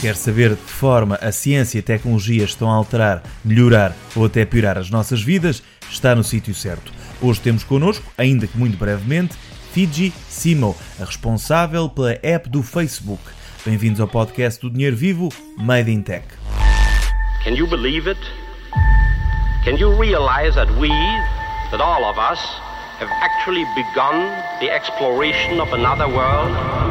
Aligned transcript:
Quer 0.00 0.16
saber 0.16 0.54
de 0.54 0.56
que 0.56 0.70
forma 0.70 1.16
a 1.16 1.30
ciência 1.30 1.76
e 1.76 1.80
a 1.80 1.82
tecnologia 1.82 2.42
estão 2.42 2.70
a 2.70 2.74
alterar, 2.74 3.22
melhorar 3.44 3.94
ou 4.16 4.24
até 4.24 4.46
piorar 4.46 4.78
as 4.78 4.88
nossas 4.88 5.20
vidas? 5.20 5.62
Está 5.90 6.14
no 6.14 6.24
sítio 6.24 6.54
certo. 6.54 6.90
Hoje 7.20 7.38
temos 7.42 7.64
connosco, 7.64 8.10
ainda 8.16 8.46
que 8.46 8.56
muito 8.56 8.78
brevemente, 8.78 9.36
Fiji 9.74 10.10
Simo, 10.26 10.74
a 10.98 11.04
responsável 11.04 11.86
pela 11.90 12.18
app 12.22 12.48
do 12.48 12.62
Facebook. 12.62 13.22
Bem-vindos 13.62 14.00
ao 14.00 14.08
podcast 14.08 14.58
do 14.62 14.70
Dinheiro 14.70 14.96
Vivo, 14.96 15.28
Made 15.58 15.92
in 15.92 16.00
Tech. 16.00 16.26
Can 17.44 17.50
you 17.50 17.66
believe 17.66 18.10
it? 18.10 18.20
Can 19.66 19.76
you 19.76 19.94
realize 20.00 20.54
that 20.54 20.70
we, 20.78 20.88
that 21.70 21.82
all 21.82 22.06
of 22.06 22.16
us, 22.16 22.40
have 23.00 23.10
actually 23.20 23.66
begun 23.74 24.32
the 24.60 24.70
exploration 24.70 25.60
of 25.60 25.70
another 25.74 26.08
world? 26.08 26.89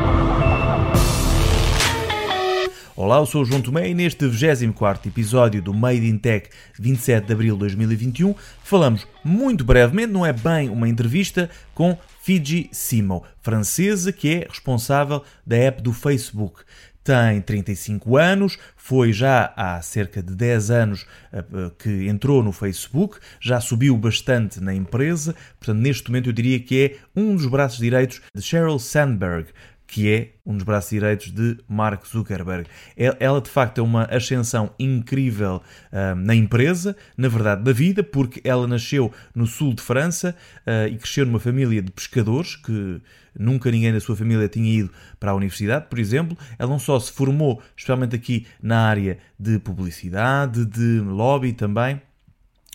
Olá, 3.02 3.16
eu 3.16 3.26
sou 3.26 3.44
o 3.44 3.46
João 3.46 3.62
Tomé 3.62 3.88
e 3.88 3.94
neste 3.94 4.28
24 4.28 5.08
episódio 5.08 5.62
do 5.62 5.74
Made 5.74 6.06
in 6.06 6.18
Tech 6.18 6.50
27 6.78 7.28
de 7.28 7.32
abril 7.32 7.54
de 7.54 7.60
2021 7.62 8.36
falamos 8.62 9.08
muito 9.24 9.64
brevemente, 9.64 10.12
não 10.12 10.26
é 10.26 10.34
bem 10.34 10.68
uma 10.68 10.90
entrevista, 10.90 11.50
com 11.74 11.98
Fiji 12.22 12.68
Simo, 12.74 13.24
francesa 13.42 14.12
que 14.12 14.36
é 14.36 14.48
responsável 14.50 15.24
da 15.48 15.56
app 15.56 15.82
do 15.82 15.94
Facebook. 15.94 16.64
Tem 17.02 17.40
35 17.40 18.18
anos, 18.18 18.58
foi 18.76 19.14
já 19.14 19.54
há 19.56 19.82
cerca 19.82 20.22
de 20.22 20.36
10 20.36 20.70
anos 20.70 21.06
eh, 21.32 21.38
eh, 21.40 21.72
que 21.80 22.10
entrou 22.10 22.44
no 22.44 22.52
Facebook, 22.52 23.18
já 23.40 23.62
subiu 23.62 23.96
bastante 23.96 24.60
na 24.60 24.76
empresa, 24.76 25.34
portanto, 25.58 25.80
neste 25.80 26.10
momento 26.10 26.28
eu 26.28 26.34
diria 26.34 26.60
que 26.60 26.84
é 26.84 26.98
um 27.16 27.34
dos 27.34 27.46
braços 27.46 27.80
direitos 27.80 28.22
de 28.36 28.42
Sheryl 28.42 28.78
Sandberg, 28.78 29.48
que 29.90 30.08
é 30.08 30.34
um 30.46 30.54
dos 30.54 30.64
braços 30.64 30.92
direitos 30.92 31.32
de 31.32 31.58
Mark 31.68 32.06
Zuckerberg. 32.06 32.70
Ela, 32.96 33.42
de 33.42 33.50
facto, 33.50 33.80
é 33.80 33.82
uma 33.82 34.04
ascensão 34.04 34.72
incrível 34.78 35.64
uh, 35.92 36.16
na 36.16 36.36
empresa, 36.36 36.96
na 37.18 37.28
verdade, 37.28 37.64
na 37.66 37.72
vida, 37.72 38.04
porque 38.04 38.40
ela 38.44 38.68
nasceu 38.68 39.12
no 39.34 39.48
sul 39.48 39.74
de 39.74 39.82
França 39.82 40.36
uh, 40.60 40.88
e 40.88 40.96
cresceu 40.96 41.26
numa 41.26 41.40
família 41.40 41.82
de 41.82 41.92
pescadores, 41.92 42.56
que 42.56 43.02
nunca 43.38 43.72
ninguém 43.72 43.92
da 43.92 44.00
sua 44.00 44.16
família 44.16 44.48
tinha 44.48 44.72
ido 44.82 44.92
para 45.20 45.32
a 45.32 45.34
universidade, 45.34 45.88
por 45.90 45.98
exemplo. 45.98 46.38
Ela 46.60 46.70
não 46.70 46.80
só 46.80 47.00
se 47.00 47.12
formou, 47.12 47.60
especialmente 47.76 48.16
aqui 48.16 48.46
na 48.62 48.82
área 48.82 49.18
de 49.40 49.58
publicidade, 49.58 50.66
de 50.66 51.00
lobby 51.00 51.52
também, 51.52 52.00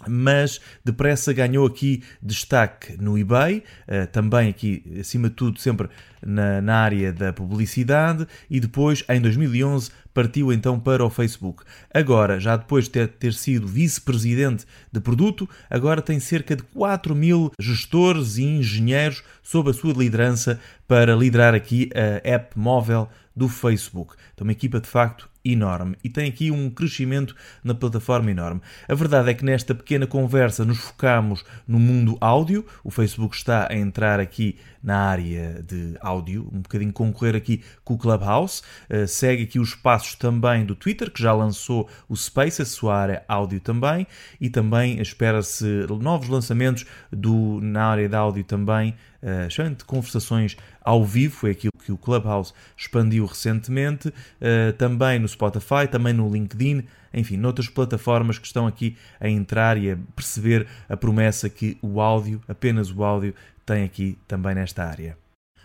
mas 0.09 0.61
depressa 0.85 1.33
ganhou 1.33 1.67
aqui 1.67 2.03
destaque 2.23 2.97
no 3.01 3.19
eBay, 3.19 3.63
eh, 3.87 4.07
também 4.07 4.49
aqui, 4.49 4.83
acima 5.01 5.29
de 5.29 5.35
tudo, 5.35 5.61
sempre 5.61 5.89
na, 6.25 6.61
na, 6.61 6.77
área 6.77 7.13
da 7.13 7.33
publicidade, 7.33 8.27
e 8.49 8.59
depois, 8.61 9.05
em 9.09 9.21
2011, 9.21 9.91
partiu 10.13 10.53
então 10.53 10.79
para 10.79 11.05
o 11.05 11.11
Facebook. 11.11 11.65
Agora, 11.93 12.39
já 12.39 12.57
depois 12.57 12.85
de 12.85 12.91
ter, 12.91 13.09
ter 13.09 13.35
sido 13.35 13.67
vice-presidente 13.67 14.65
de 14.93 15.01
produto, 15.01 15.49
agora 15.69 16.01
tem 16.01 16.21
cerca 16.21 16.55
de 16.57 16.63
4 16.63 17.15
mil 17.15 17.53
gestores 17.59 18.39
e 18.39 18.45
engenheiros 18.45 19.23
sob 19.43 19.71
a 19.71 19.73
sua 19.73 19.93
liderança 19.93 20.61
para 20.87 21.15
liderar 21.15 21.55
aqui 21.55 21.91
a 21.95 22.29
app 22.29 22.59
móvel 22.59 23.09
do 23.35 23.49
Facebook. 23.49 24.15
Então, 24.33 24.45
uma 24.45 24.53
equipa 24.53 24.81
de 24.81 24.87
facto 24.89 25.29
enorme 25.45 25.97
e 26.03 26.09
tem 26.09 26.29
aqui 26.29 26.51
um 26.51 26.71
crescimento 26.71 27.37
na 27.63 27.75
plataforma 27.75 28.31
enorme. 28.31 28.61
A 28.89 28.95
verdade 28.95 29.31
é 29.31 29.35
que 29.35 29.45
nesta 29.45 29.75
pequena 29.75 30.07
conversa 30.07 30.65
nos 30.65 30.79
focamos 30.79 31.45
no 31.69 31.79
mundo 31.79 32.17
áudio. 32.21 32.65
O 32.83 32.91
Facebook 32.91 33.37
está 33.37 33.69
a 33.71 33.77
entrar 33.77 34.21
aqui 34.21 34.57
na 34.83 34.99
área 34.99 35.63
de 35.67 35.97
áudio, 36.01 36.47
um 36.53 36.61
bocadinho 36.61 36.93
concorrer 36.93 37.35
aqui 37.35 37.63
com 37.83 37.95
o 37.95 37.99
Clubhouse. 37.99 38.63
Uh, 38.91 39.09
segue 39.09 39.45
aqui 39.45 39.59
os 39.59 39.75
passos 39.75 40.15
também 40.15 40.67
do 40.67 40.75
Twitter, 40.75 41.11
que 41.11 41.23
já 41.23 41.33
lançou 41.33 41.89
o 42.07 42.15
Space, 42.15 42.61
a 42.61 42.67
sua 42.67 42.95
área 42.95 43.25
áudio 43.27 43.61
também, 43.61 44.07
e 44.39 44.51
também 44.51 45.01
espera-se 45.01 45.87
novos 46.01 46.29
lançamentos 46.29 46.85
do, 47.11 47.61
na 47.63 47.87
área 47.87 48.09
de 48.09 48.15
áudio 48.15 48.45
também, 48.45 48.95
uh, 49.25 49.75
de 49.75 49.85
conversações 49.85 50.57
ao 50.83 51.05
vivo, 51.05 51.49
é 51.49 51.51
aquilo 51.51 51.73
que 51.85 51.91
o 51.91 51.97
Clubhouse 51.97 52.53
expandiu 52.77 53.25
recentemente, 53.27 54.09
uh, 54.09 54.73
também 54.77 55.19
no 55.19 55.27
Spotify, 55.27 55.89
também 55.91 56.13
no 56.13 56.31
LinkedIn, 56.31 56.85
enfim, 57.13 57.37
noutras 57.37 57.69
plataformas 57.69 58.39
que 58.39 58.47
estão 58.47 58.67
aqui 58.67 58.97
a 59.19 59.29
entrar 59.29 59.79
e 59.79 59.91
a 59.91 59.99
perceber 60.15 60.67
a 60.89 60.97
promessa 60.97 61.49
que 61.49 61.79
o 61.81 62.01
áudio, 62.01 62.41
apenas 62.47 62.91
o 62.91 63.03
áudio, 63.03 63.35
tem 63.65 63.85
aqui 63.85 64.19
também 64.29 64.55
nesta 64.55 64.85
área 64.85 65.17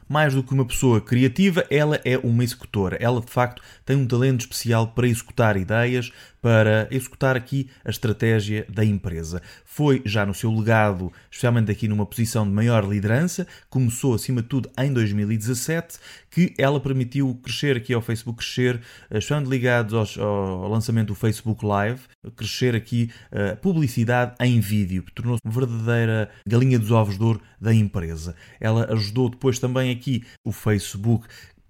mais 0.10 0.34
do 0.34 0.42
que 0.42 0.52
uma 0.52 0.66
pessoa 0.66 1.00
criativa, 1.00 1.64
ela 1.70 2.02
é 2.04 2.18
uma 2.18 2.44
executora. 2.44 2.98
Ela, 3.00 3.22
de 3.22 3.32
facto, 3.32 3.62
tem 3.86 3.96
um 3.96 4.08
talento 4.08 4.42
especial 4.42 4.88
para 4.88 5.08
executar 5.08 5.56
ideias, 5.56 6.12
para 6.42 6.88
executar 6.92 7.36
aqui 7.36 7.70
a 7.84 7.90
estratégia 7.90 8.66
da 8.70 8.84
empresa. 8.84 9.42
Foi 9.66 10.02
já 10.06 10.26
no 10.26 10.34
seu 10.34 10.52
legado, 10.52 11.12
especialmente 11.30 11.72
aqui 11.72 11.88
numa 11.88 12.06
posição 12.06 12.46
de 12.46 12.52
maior 12.52 12.88
liderança, 12.88 13.48
começou 13.70 14.14
acima 14.14 14.42
de 14.42 14.48
tudo 14.48 14.70
em 14.78 14.92
2017, 14.92 15.98
que 16.30 16.54
ela 16.58 16.80
permitiu 16.80 17.40
crescer 17.44 17.78
aqui 17.78 17.94
ao 17.94 18.02
Facebook, 18.02 18.40
crescer, 18.44 18.82
estando 19.12 19.50
ligados 19.50 20.18
ao 20.18 20.70
lançamento 20.70 21.08
do 21.08 21.16
Facebook 21.16 21.66
Live, 21.66 22.02
crescer 22.36 22.76
aqui 22.76 23.12
a 23.32 23.56
publicidade 23.56 24.36
em 24.40 24.60
vídeo, 24.60 25.04
tornou-se 25.14 25.42
uma 25.44 25.54
verdadeira 25.54 26.30
galinha 26.46 26.80
dos 26.80 26.92
ovos 26.92 27.18
de 27.18 27.24
ouro 27.24 27.42
da 27.60 27.74
empresa. 27.74 28.36
Ela 28.60 28.92
ajudou 28.94 29.30
depois 29.30 29.60
também 29.60 29.92
aqui 29.92 30.24
o 30.44 30.52
Facebook 30.52 31.28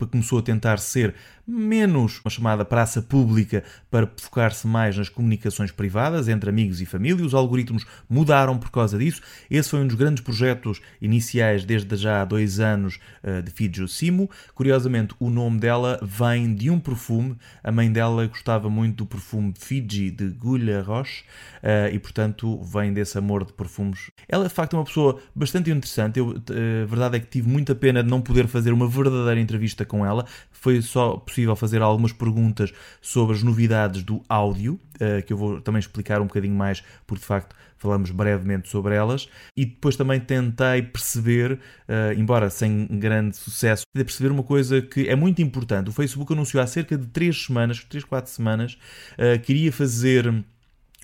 começou 0.08 0.40
a 0.40 0.42
tentar 0.42 0.78
ser 0.78 1.14
menos 1.50 2.22
uma 2.24 2.30
chamada 2.30 2.64
praça 2.64 3.02
pública 3.02 3.64
para 3.90 4.10
focar-se 4.18 4.68
mais 4.68 4.96
nas 4.96 5.10
comunicações 5.10 5.72
privadas 5.72 6.28
entre 6.28 6.50
amigos 6.50 6.80
e 6.80 6.86
família. 6.86 7.26
Os 7.26 7.34
algoritmos 7.34 7.86
mudaram 8.08 8.58
por 8.58 8.70
causa 8.70 8.98
disso. 8.98 9.22
Esse 9.50 9.70
foi 9.70 9.80
um 9.80 9.88
dos 9.88 9.96
grandes 9.96 10.24
projetos 10.24 10.80
iniciais 11.02 11.66
desde 11.66 11.96
já 11.96 12.22
há 12.22 12.26
dois 12.26 12.60
anos 12.60 13.00
eh, 13.24 13.42
de 13.42 13.52
Fiji 13.52 13.88
Simo. 13.88 14.30
Curiosamente, 14.54 15.16
o 15.20 15.30
nome 15.30 15.60
dela 15.60 16.00
vem 16.04 16.54
de 16.54 16.70
um 16.70 16.80
perfume. 16.80 17.36
A 17.64 17.72
mãe 17.72 17.92
dela 17.92 18.28
gostava 18.28 18.70
muito 18.70 18.98
do 18.98 19.06
perfume 19.06 19.54
Fiji 19.58 20.12
de 20.12 20.30
Gulha 20.30 20.82
Roche 20.82 21.24
eh, 21.64 21.92
e, 21.94 22.00
portanto, 22.00 22.62
vem 22.64 22.94
desse 22.94 23.18
amor 23.18 23.46
de 23.46 23.54
perfumes. 23.54 24.12
Ela, 24.28 24.48
de 24.48 24.54
facto, 24.54 24.76
é 24.76 24.80
uma 24.80 24.86
pessoa 24.86 25.20
bastante 25.34 25.72
interessante. 25.72 26.20
Eu, 26.20 26.36
eh, 26.52 26.84
a 26.84 26.86
verdade 26.86 27.18
é 27.18 27.20
que 27.20 27.28
tive 27.28 27.50
muita 27.50 27.74
pena 27.74 28.04
de 28.04 28.10
não 28.10 28.22
poder 28.22 28.48
fazer 28.48 28.72
uma 28.72 28.88
verdadeira 28.88 29.40
entrevista 29.40 29.84
com 29.86 30.06
ela. 30.06 30.26
Foi 30.52 30.82
só 30.82 31.18
possível 31.18 31.39
possível 31.40 31.56
fazer 31.56 31.82
algumas 31.82 32.12
perguntas 32.12 32.74
sobre 33.02 33.36
as 33.36 33.44
novidades 33.44 34.04
do 34.04 34.22
áudio, 34.28 34.80
uh, 34.96 35.24
que 35.26 35.32
eu 35.32 35.38
vou 35.38 35.62
também 35.62 35.80
explicar 35.80 36.20
um 36.22 36.26
bocadinho 36.26 36.56
mais, 36.56 36.84
porque 37.08 37.22
de 37.22 37.28
facto 37.28 37.56
falamos 37.78 38.12
brevemente 38.12 38.68
sobre 38.68 38.94
elas. 38.96 39.30
E 39.56 39.66
depois 39.66 39.96
também 39.96 40.20
tentei 40.20 40.82
perceber, 40.82 41.54
uh, 41.54 42.14
embora 42.18 42.50
sem 42.50 42.86
grande 42.88 43.38
sucesso, 43.38 43.84
perceber 43.94 44.32
uma 44.32 44.44
coisa 44.44 44.82
que 44.82 45.08
é 45.08 45.16
muito 45.16 45.42
importante. 45.42 45.90
O 45.90 45.94
Facebook 45.94 46.34
anunciou 46.34 46.62
há 46.62 46.68
cerca 46.68 46.98
de 46.98 47.08
3 47.08 47.46
semanas, 47.46 47.84
3, 47.86 48.04
4 48.04 48.32
semanas, 48.32 48.78
uh, 49.14 49.40
queria 49.40 49.72
fazer 49.72 50.44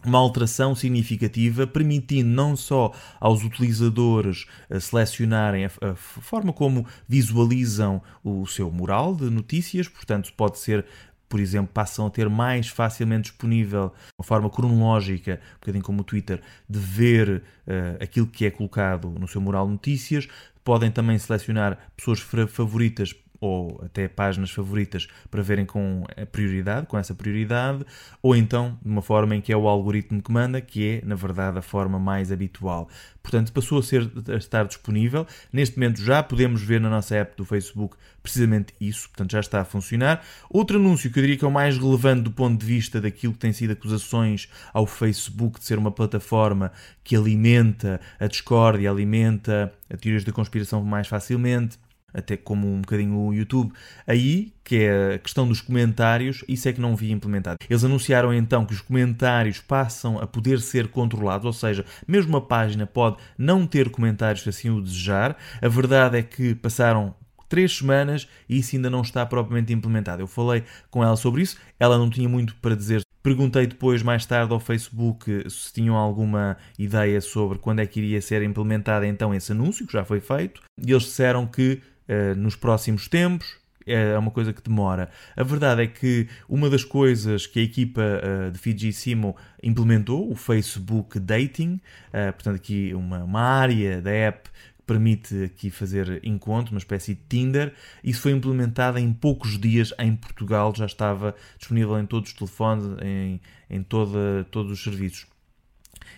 uma 0.08 0.20
alteração 0.20 0.76
significativa, 0.76 1.66
permitindo 1.68 2.30
não 2.30 2.56
só 2.56 2.92
aos 3.20 3.44
utilizadores 3.44 4.46
eh, 4.70 4.80
selecionarem 4.80 5.66
a, 5.66 5.96
forma 5.96 6.54
como 6.54 6.86
visualizam 7.08 8.02
o 8.24 8.46
seu 8.46 8.72
mural 8.72 9.16
de 9.16 9.30
notícias, 9.30 9.88
portanto, 9.88 10.32
pode 10.36 10.60
ser. 10.60 10.86
Por 11.28 11.40
exemplo, 11.40 11.72
passam 11.74 12.06
a 12.06 12.10
ter 12.12 12.30
mais 12.30 12.68
facilmente 12.68 13.32
disponível, 13.32 13.92
uma 14.18 14.24
forma 14.24 14.48
cronológica, 14.48 15.42
um 15.54 15.60
bocadinho 15.60 15.84
como 15.84 16.02
o 16.02 16.04
Twitter, 16.04 16.40
de 16.70 16.80
ver 16.80 17.44
uh, 17.68 18.04
aquilo 18.04 18.28
que 18.28 18.46
é 18.46 18.52
colocado 18.52 19.10
no 19.10 19.28
seu 19.28 19.42
mural 19.42 19.66
de 19.66 19.72
notícias. 19.72 20.28
Podem 20.64 20.92
também 20.92 21.18
selecionar 21.18 21.80
pessoas 21.98 22.20
favoritas 22.20 23.12
ou 23.40 23.82
até 23.84 24.08
páginas 24.08 24.52
favoritas 24.52 25.08
para 25.30 25.42
verem 25.42 25.66
com 25.66 26.04
a 26.16 26.26
prioridade, 26.26 26.88
com 26.88 26.98
essa 26.98 27.14
prioridade, 27.14 27.86
ou 28.22 28.36
então 28.36 28.78
de 28.82 28.90
uma 28.90 29.02
forma 29.02 29.36
em 29.36 29.42
que 29.42 29.52
é 29.52 29.58
o 29.58 29.68
algoritmo 29.68 30.22
que 30.22 30.32
manda, 30.32 30.62
que 30.62 30.88
é, 30.88 31.06
na 31.06 31.16
verdade, 31.16 31.58
a 31.58 31.62
forma 31.62 32.00
mais 32.00 32.32
habitual. 32.32 32.90
Portanto, 33.22 33.52
passou 33.52 33.80
a, 33.80 33.84
ser, 33.84 34.10
a 34.30 34.36
estar 34.36 34.66
disponível. 34.66 35.26
Neste 35.52 35.78
momento 35.78 36.00
já 36.02 36.22
podemos 36.22 36.62
ver 36.62 36.80
na 36.80 36.90
nossa 36.90 37.16
app 37.16 37.36
do 37.36 37.44
Facebook 37.44 37.98
precisamente 38.22 38.74
isso, 38.82 39.08
portanto 39.10 39.32
já 39.32 39.40
está 39.40 39.62
a 39.62 39.66
funcionar. 39.66 40.24
Outro 40.50 40.78
anúncio 40.78 41.12
que 41.12 41.20
eu 41.20 41.22
diria 41.22 41.38
que 41.38 41.46
é 41.46 41.48
o 41.48 41.52
mais 41.52 41.78
relevante 41.78 42.24
do 42.24 42.32
ponto 42.32 42.60
de 42.60 42.66
vista 42.66 43.00
daquilo 43.00 43.34
que 43.34 43.40
tem 43.40 43.54
sido 43.54 43.72
acusações 43.72 44.50
ao 44.74 44.88
Facebook 44.88 45.60
de 45.60 45.66
ser 45.66 45.78
uma 45.78 45.92
plataforma 45.92 46.72
que 47.04 47.16
alimenta 47.16 48.02
a 48.20 48.28
discórdia, 48.28 48.90
alimenta 48.90 49.72
a 49.92 49.98
teorias 49.98 50.24
da 50.24 50.32
conspiração 50.32 50.84
mais 50.84 51.08
facilmente, 51.08 51.78
até 52.16 52.38
como 52.38 52.72
um 52.72 52.82
bocadinho 52.82 53.18
o 53.18 53.34
YouTube. 53.34 53.74
Aí, 54.08 54.54
que 54.64 54.78
é 54.78 55.16
a 55.16 55.20
questão 55.20 55.48
dos 55.48 55.62
comentários, 55.62 56.44
isso 56.48 56.68
é 56.68 56.74
que 56.74 56.82
não 56.82 56.96
vi 56.96 57.12
implementado. 57.12 57.58
Eles 57.70 57.84
anunciaram 57.84 58.34
então 58.34 58.66
que 58.66 58.74
os 58.74 58.82
comentários 58.82 59.60
passam 59.60 60.18
a 60.20 60.26
poder 60.26 60.60
ser 60.60 60.88
controlados, 60.88 61.46
ou 61.46 61.54
seja, 61.54 61.86
mesmo 62.08 62.38
a 62.38 62.42
página 62.42 62.88
pode 62.88 63.18
não 63.38 63.68
ter 63.68 63.90
comentários 63.90 64.44
se 64.44 64.50
assim 64.50 64.70
o 64.70 64.82
desejar. 64.82 65.38
A 65.62 65.68
verdade 65.68 66.18
é 66.18 66.24
que 66.24 66.56
passaram 66.56 67.14
três 67.48 67.78
semanas 67.78 68.28
e 68.50 68.58
isso 68.58 68.76
ainda 68.76 68.90
não 68.90 69.02
está 69.02 69.26
propriamente 69.26 69.74
implementado. 69.74 70.22
Eu 70.22 70.28
falei 70.28 70.64
com 70.90 71.04
ela 71.04 71.16
sobre 71.16 71.42
isso, 71.42 71.58
ela 71.80 71.98
não 71.98 72.10
tinha 72.10 72.28
muito 72.28 72.56
para 72.56 72.76
dizer. 72.76 73.02
Perguntei 73.22 73.66
depois, 73.66 74.04
mais 74.04 74.24
tarde, 74.26 74.54
ao 74.54 74.60
Facebook 74.60 75.50
se 75.50 75.74
tinham 75.74 75.96
alguma 75.96 76.58
ideia 76.78 77.20
sobre 77.20 77.58
quando 77.58 77.80
é 77.80 77.86
que 77.88 78.00
iria 78.00 78.22
ser 78.22 78.44
implementado 78.44 79.04
então 79.04 79.34
esse 79.34 79.52
anúncio, 79.52 79.88
que 79.88 79.94
já 79.94 80.06
foi 80.06 80.20
feito, 80.20 80.62
e 80.80 80.92
eles 80.92 81.04
disseram 81.04 81.48
que 81.48 81.82
uh, 82.10 82.36
nos 82.36 82.56
próximos 82.56 83.08
tempos, 83.08 83.58
é 83.86 84.18
uma 84.18 84.32
coisa 84.32 84.52
que 84.52 84.62
demora. 84.62 85.10
A 85.36 85.44
verdade 85.44 85.84
é 85.84 85.88
que 85.88 86.28
uma 86.50 86.70
das 86.70 86.84
coisas 86.84 87.46
que 87.46 87.60
a 87.60 87.64
equipa 87.64 88.02
uh, 88.02 88.52
de 88.52 88.58
Fijissimo 88.58 89.36
implementou, 89.62 90.30
o 90.30 90.36
Facebook 90.36 91.20
Dating, 91.20 91.80
uh, 92.10 92.34
portanto 92.34 92.56
aqui 92.56 92.94
uma, 92.96 93.24
uma 93.24 93.42
área 93.42 94.02
da 94.02 94.10
app 94.10 94.50
que 94.50 94.84
permite 94.88 95.44
aqui 95.44 95.70
fazer 95.70 96.20
encontros, 96.24 96.72
uma 96.72 96.80
espécie 96.80 97.14
de 97.14 97.22
Tinder, 97.30 97.74
isso 98.04 98.22
foi 98.22 98.32
implementado 98.32 98.98
em 98.98 99.14
poucos 99.14 99.60
dias 99.60 99.94
em 100.00 100.16
Portugal, 100.16 100.74
já 100.76 100.86
estava 100.86 101.36
disponível 101.58 102.00
em 102.00 102.06
todos 102.06 102.32
os 102.32 102.36
telefones, 102.36 102.86
em, 103.04 103.40
em 103.70 103.84
toda, 103.84 104.46
todos 104.50 104.72
os 104.72 104.84
serviços 104.84 105.28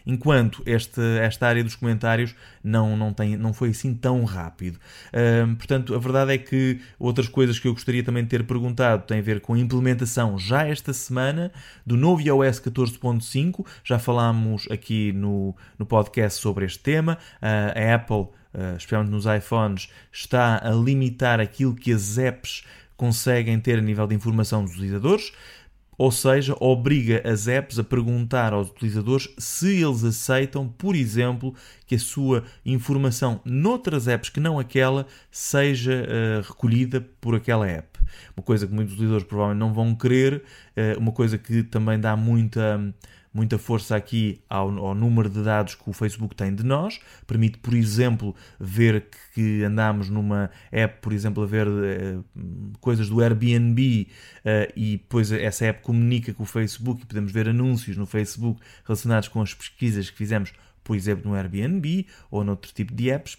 enquanto 0.05 0.61
esta, 0.65 1.01
esta 1.21 1.47
área 1.47 1.63
dos 1.63 1.75
comentários 1.75 2.35
não, 2.63 2.97
não, 2.97 3.13
tem, 3.13 3.35
não 3.37 3.53
foi 3.53 3.69
assim 3.69 3.93
tão 3.93 4.23
rápido. 4.23 4.79
Portanto, 5.57 5.95
a 5.95 5.97
verdade 5.97 6.33
é 6.33 6.37
que 6.37 6.79
outras 6.99 7.27
coisas 7.27 7.59
que 7.59 7.67
eu 7.67 7.73
gostaria 7.73 8.03
também 8.03 8.23
de 8.23 8.29
ter 8.29 8.43
perguntado 8.43 9.03
têm 9.05 9.19
a 9.19 9.21
ver 9.21 9.41
com 9.41 9.53
a 9.53 9.59
implementação 9.59 10.37
já 10.37 10.67
esta 10.67 10.93
semana 10.93 11.51
do 11.85 11.95
novo 11.95 12.21
iOS 12.21 12.59
14.5. 12.59 13.65
Já 13.83 13.99
falámos 13.99 14.67
aqui 14.69 15.11
no, 15.13 15.55
no 15.77 15.85
podcast 15.85 16.41
sobre 16.41 16.65
este 16.65 16.79
tema. 16.79 17.17
A 17.41 17.95
Apple, 17.95 18.17
uh, 18.17 18.75
especialmente 18.77 19.11
nos 19.11 19.25
iPhones, 19.25 19.89
está 20.11 20.61
a 20.63 20.71
limitar 20.71 21.39
aquilo 21.39 21.75
que 21.75 21.91
as 21.91 22.17
apps 22.17 22.63
conseguem 22.95 23.59
ter 23.59 23.77
a 23.77 23.81
nível 23.81 24.07
de 24.07 24.15
informação 24.15 24.63
dos 24.63 24.73
utilizadores 24.73 25.31
ou 25.97 26.11
seja, 26.11 26.55
obriga 26.59 27.21
as 27.27 27.47
apps 27.47 27.79
a 27.79 27.83
perguntar 27.83 28.53
aos 28.53 28.69
utilizadores 28.69 29.29
se 29.37 29.81
eles 29.81 30.03
aceitam, 30.03 30.67
por 30.67 30.95
exemplo, 30.95 31.55
que 31.85 31.95
a 31.95 31.99
sua 31.99 32.43
informação 32.65 33.41
noutras 33.43 34.07
apps 34.07 34.29
que 34.29 34.39
não 34.39 34.59
aquela 34.59 35.07
seja 35.31 36.05
uh, 36.05 36.47
recolhida 36.47 37.01
por 37.19 37.33
aquela 37.33 37.67
app. 37.67 37.99
Uma 38.35 38.43
coisa 38.43 38.67
que 38.67 38.73
muitos 38.73 38.93
utilizadores 38.93 39.27
provavelmente 39.27 39.59
não 39.59 39.73
vão 39.73 39.95
querer, 39.95 40.43
uh, 40.75 40.99
uma 40.99 41.11
coisa 41.11 41.37
que 41.37 41.63
também 41.63 41.99
dá 41.99 42.15
muita 42.15 42.93
muita 43.37 43.59
força 43.59 43.95
aqui 43.95 44.41
ao, 44.49 44.75
ao, 44.79 44.95
número 44.95 45.29
de 45.29 45.43
dados 45.43 45.75
que 45.75 45.87
o 45.87 45.93
Facebook 45.93 46.35
tem 46.35 46.55
de 46.55 46.63
nós. 46.63 46.99
Permite, 47.27 47.59
por 47.59 47.75
exemplo, 47.75 48.35
ver 48.59 49.05
que 49.35 49.63
andamos 49.63 50.09
numa 50.09 50.49
app, 50.71 50.99
por 50.99 51.13
exemplo, 51.13 51.43
a 51.43 51.45
ver 51.45 51.67
uh, 51.67 52.25
coisas 52.81 53.07
do 53.07 53.21
Airbnb 53.21 54.07
uh, 54.39 54.73
e 54.75 54.97
depois 54.97 55.31
essa 55.31 55.65
app 55.65 55.83
comunica 55.83 56.33
com 56.33 56.41
o 56.41 56.45
Facebook 56.47 57.03
e 57.03 57.05
podemos 57.05 57.31
ver 57.31 57.47
anúncios 57.47 57.95
no 57.95 58.07
Facebook 58.07 58.59
relacionados 58.83 59.27
com 59.27 59.39
as 59.39 59.53
pesquisas 59.53 60.09
que 60.09 60.17
fizemos, 60.17 60.51
por 60.83 60.95
exemplo, 60.95 61.29
no 61.29 61.37
Airbnb 61.37 62.07
ou 62.31 62.43
noutro 62.43 62.73
tipo 62.73 62.91
de 62.91 63.11
apps. 63.11 63.37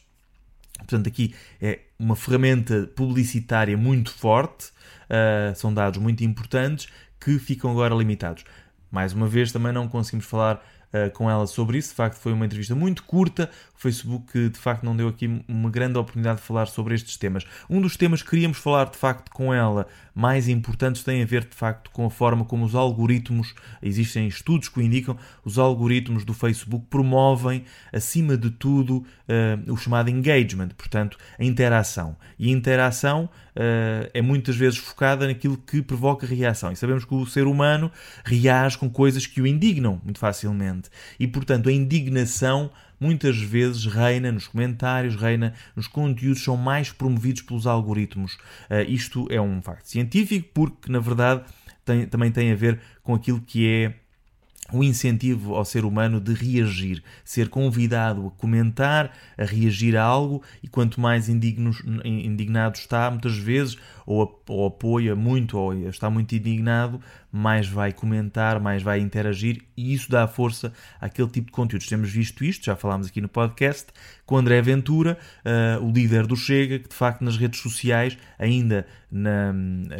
Portanto, 0.78 1.08
aqui 1.08 1.34
é 1.60 1.80
uma 1.98 2.14
ferramenta 2.14 2.88
publicitária 2.94 3.76
muito 3.76 4.12
forte, 4.12 4.66
uh, 5.10 5.52
são 5.56 5.74
dados 5.74 6.00
muito 6.00 6.22
importantes 6.22 6.86
que 7.20 7.36
ficam 7.40 7.72
agora 7.72 7.96
limitados. 7.96 8.44
Mais 8.90 9.12
uma 9.12 9.26
vez, 9.26 9.52
também 9.52 9.72
não 9.72 9.88
conseguimos 9.88 10.26
falar 10.26 10.56
uh, 10.92 11.10
com 11.12 11.30
ela 11.30 11.46
sobre 11.46 11.78
isso. 11.78 11.90
De 11.90 11.94
facto, 11.94 12.16
foi 12.16 12.32
uma 12.32 12.46
entrevista 12.46 12.74
muito 12.74 13.02
curta. 13.04 13.50
O 13.76 13.80
Facebook, 13.80 14.48
de 14.48 14.58
facto, 14.58 14.84
não 14.84 14.96
deu 14.96 15.08
aqui 15.08 15.42
uma 15.46 15.70
grande 15.70 15.98
oportunidade 15.98 16.40
de 16.40 16.46
falar 16.46 16.66
sobre 16.66 16.94
estes 16.94 17.16
temas. 17.16 17.44
Um 17.68 17.80
dos 17.80 17.96
temas 17.96 18.22
que 18.22 18.30
queríamos 18.30 18.58
falar, 18.58 18.86
de 18.86 18.96
facto, 18.96 19.30
com 19.30 19.52
ela, 19.52 19.86
mais 20.18 20.48
importantes, 20.48 21.04
tem 21.04 21.22
a 21.22 21.24
ver, 21.24 21.44
de 21.44 21.54
facto, 21.54 21.92
com 21.92 22.04
a 22.04 22.10
forma 22.10 22.44
como 22.44 22.64
os 22.64 22.74
algoritmos, 22.74 23.54
existem 23.80 24.26
estudos 24.26 24.68
que 24.68 24.80
o 24.80 24.82
indicam, 24.82 25.16
os 25.44 25.60
algoritmos 25.60 26.24
do 26.24 26.34
Facebook 26.34 26.86
promovem, 26.90 27.64
acima 27.92 28.36
de 28.36 28.50
tudo, 28.50 29.06
uh, 29.28 29.72
o 29.72 29.76
chamado 29.76 30.10
engagement, 30.10 30.70
portanto, 30.76 31.16
a 31.38 31.44
interação. 31.44 32.16
E 32.36 32.48
a 32.48 32.50
interação 32.50 33.30
uh, 33.54 34.10
é 34.12 34.20
muitas 34.20 34.56
vezes 34.56 34.80
focada 34.80 35.24
naquilo 35.24 35.56
que 35.56 35.80
provoca 35.80 36.26
reação. 36.26 36.72
E 36.72 36.76
sabemos 36.76 37.04
que 37.04 37.14
o 37.14 37.24
ser 37.24 37.46
humano 37.46 37.88
reage 38.24 38.76
com 38.76 38.90
coisas 38.90 39.24
que 39.24 39.40
o 39.40 39.46
indignam 39.46 40.00
muito 40.02 40.18
facilmente. 40.18 40.90
E, 41.20 41.28
portanto, 41.28 41.68
a 41.68 41.72
indignação 41.72 42.72
muitas 43.00 43.38
vezes 43.38 43.84
reina 43.86 44.32
nos 44.32 44.46
comentários, 44.46 45.16
reina 45.16 45.54
nos 45.74 45.86
conteúdos, 45.86 46.42
são 46.42 46.56
mais 46.56 46.90
promovidos 46.92 47.42
pelos 47.42 47.66
algoritmos. 47.66 48.34
Uh, 48.70 48.88
isto 48.88 49.26
é 49.30 49.40
um 49.40 49.62
facto 49.62 49.86
científico, 49.86 50.48
porque 50.52 50.90
na 50.90 51.00
verdade 51.00 51.44
tem, 51.84 52.06
também 52.06 52.30
tem 52.30 52.52
a 52.52 52.56
ver 52.56 52.80
com 53.02 53.14
aquilo 53.14 53.40
que 53.40 53.66
é 53.66 53.94
o 54.72 54.84
incentivo 54.84 55.54
ao 55.54 55.64
ser 55.64 55.84
humano 55.84 56.20
de 56.20 56.34
reagir, 56.34 57.02
ser 57.24 57.48
convidado 57.48 58.26
a 58.26 58.30
comentar, 58.32 59.16
a 59.36 59.44
reagir 59.44 59.96
a 59.96 60.02
algo, 60.02 60.42
e 60.62 60.68
quanto 60.68 61.00
mais 61.00 61.28
indignos, 61.28 61.82
indignado 62.04 62.76
está, 62.76 63.10
muitas 63.10 63.36
vezes, 63.36 63.78
ou, 64.08 64.42
ou 64.48 64.66
apoia 64.66 65.14
muito, 65.14 65.58
ou 65.58 65.74
está 65.86 66.08
muito 66.08 66.34
indignado, 66.34 66.98
mais 67.30 67.68
vai 67.68 67.92
comentar, 67.92 68.58
mais 68.58 68.82
vai 68.82 69.00
interagir, 69.00 69.62
e 69.76 69.92
isso 69.92 70.10
dá 70.10 70.26
força 70.26 70.72
àquele 70.98 71.28
tipo 71.28 71.48
de 71.48 71.52
conteúdos. 71.52 71.86
Temos 71.86 72.10
visto 72.10 72.42
isto, 72.42 72.64
já 72.64 72.74
falámos 72.74 73.08
aqui 73.08 73.20
no 73.20 73.28
podcast, 73.28 73.88
com 74.24 74.38
André 74.38 74.62
Ventura, 74.62 75.18
uh, 75.44 75.84
o 75.84 75.92
líder 75.92 76.26
do 76.26 76.34
Chega, 76.34 76.78
que 76.78 76.88
de 76.88 76.94
facto 76.94 77.22
nas 77.22 77.36
redes 77.36 77.60
sociais, 77.60 78.16
ainda 78.38 78.86
na, 79.12 79.52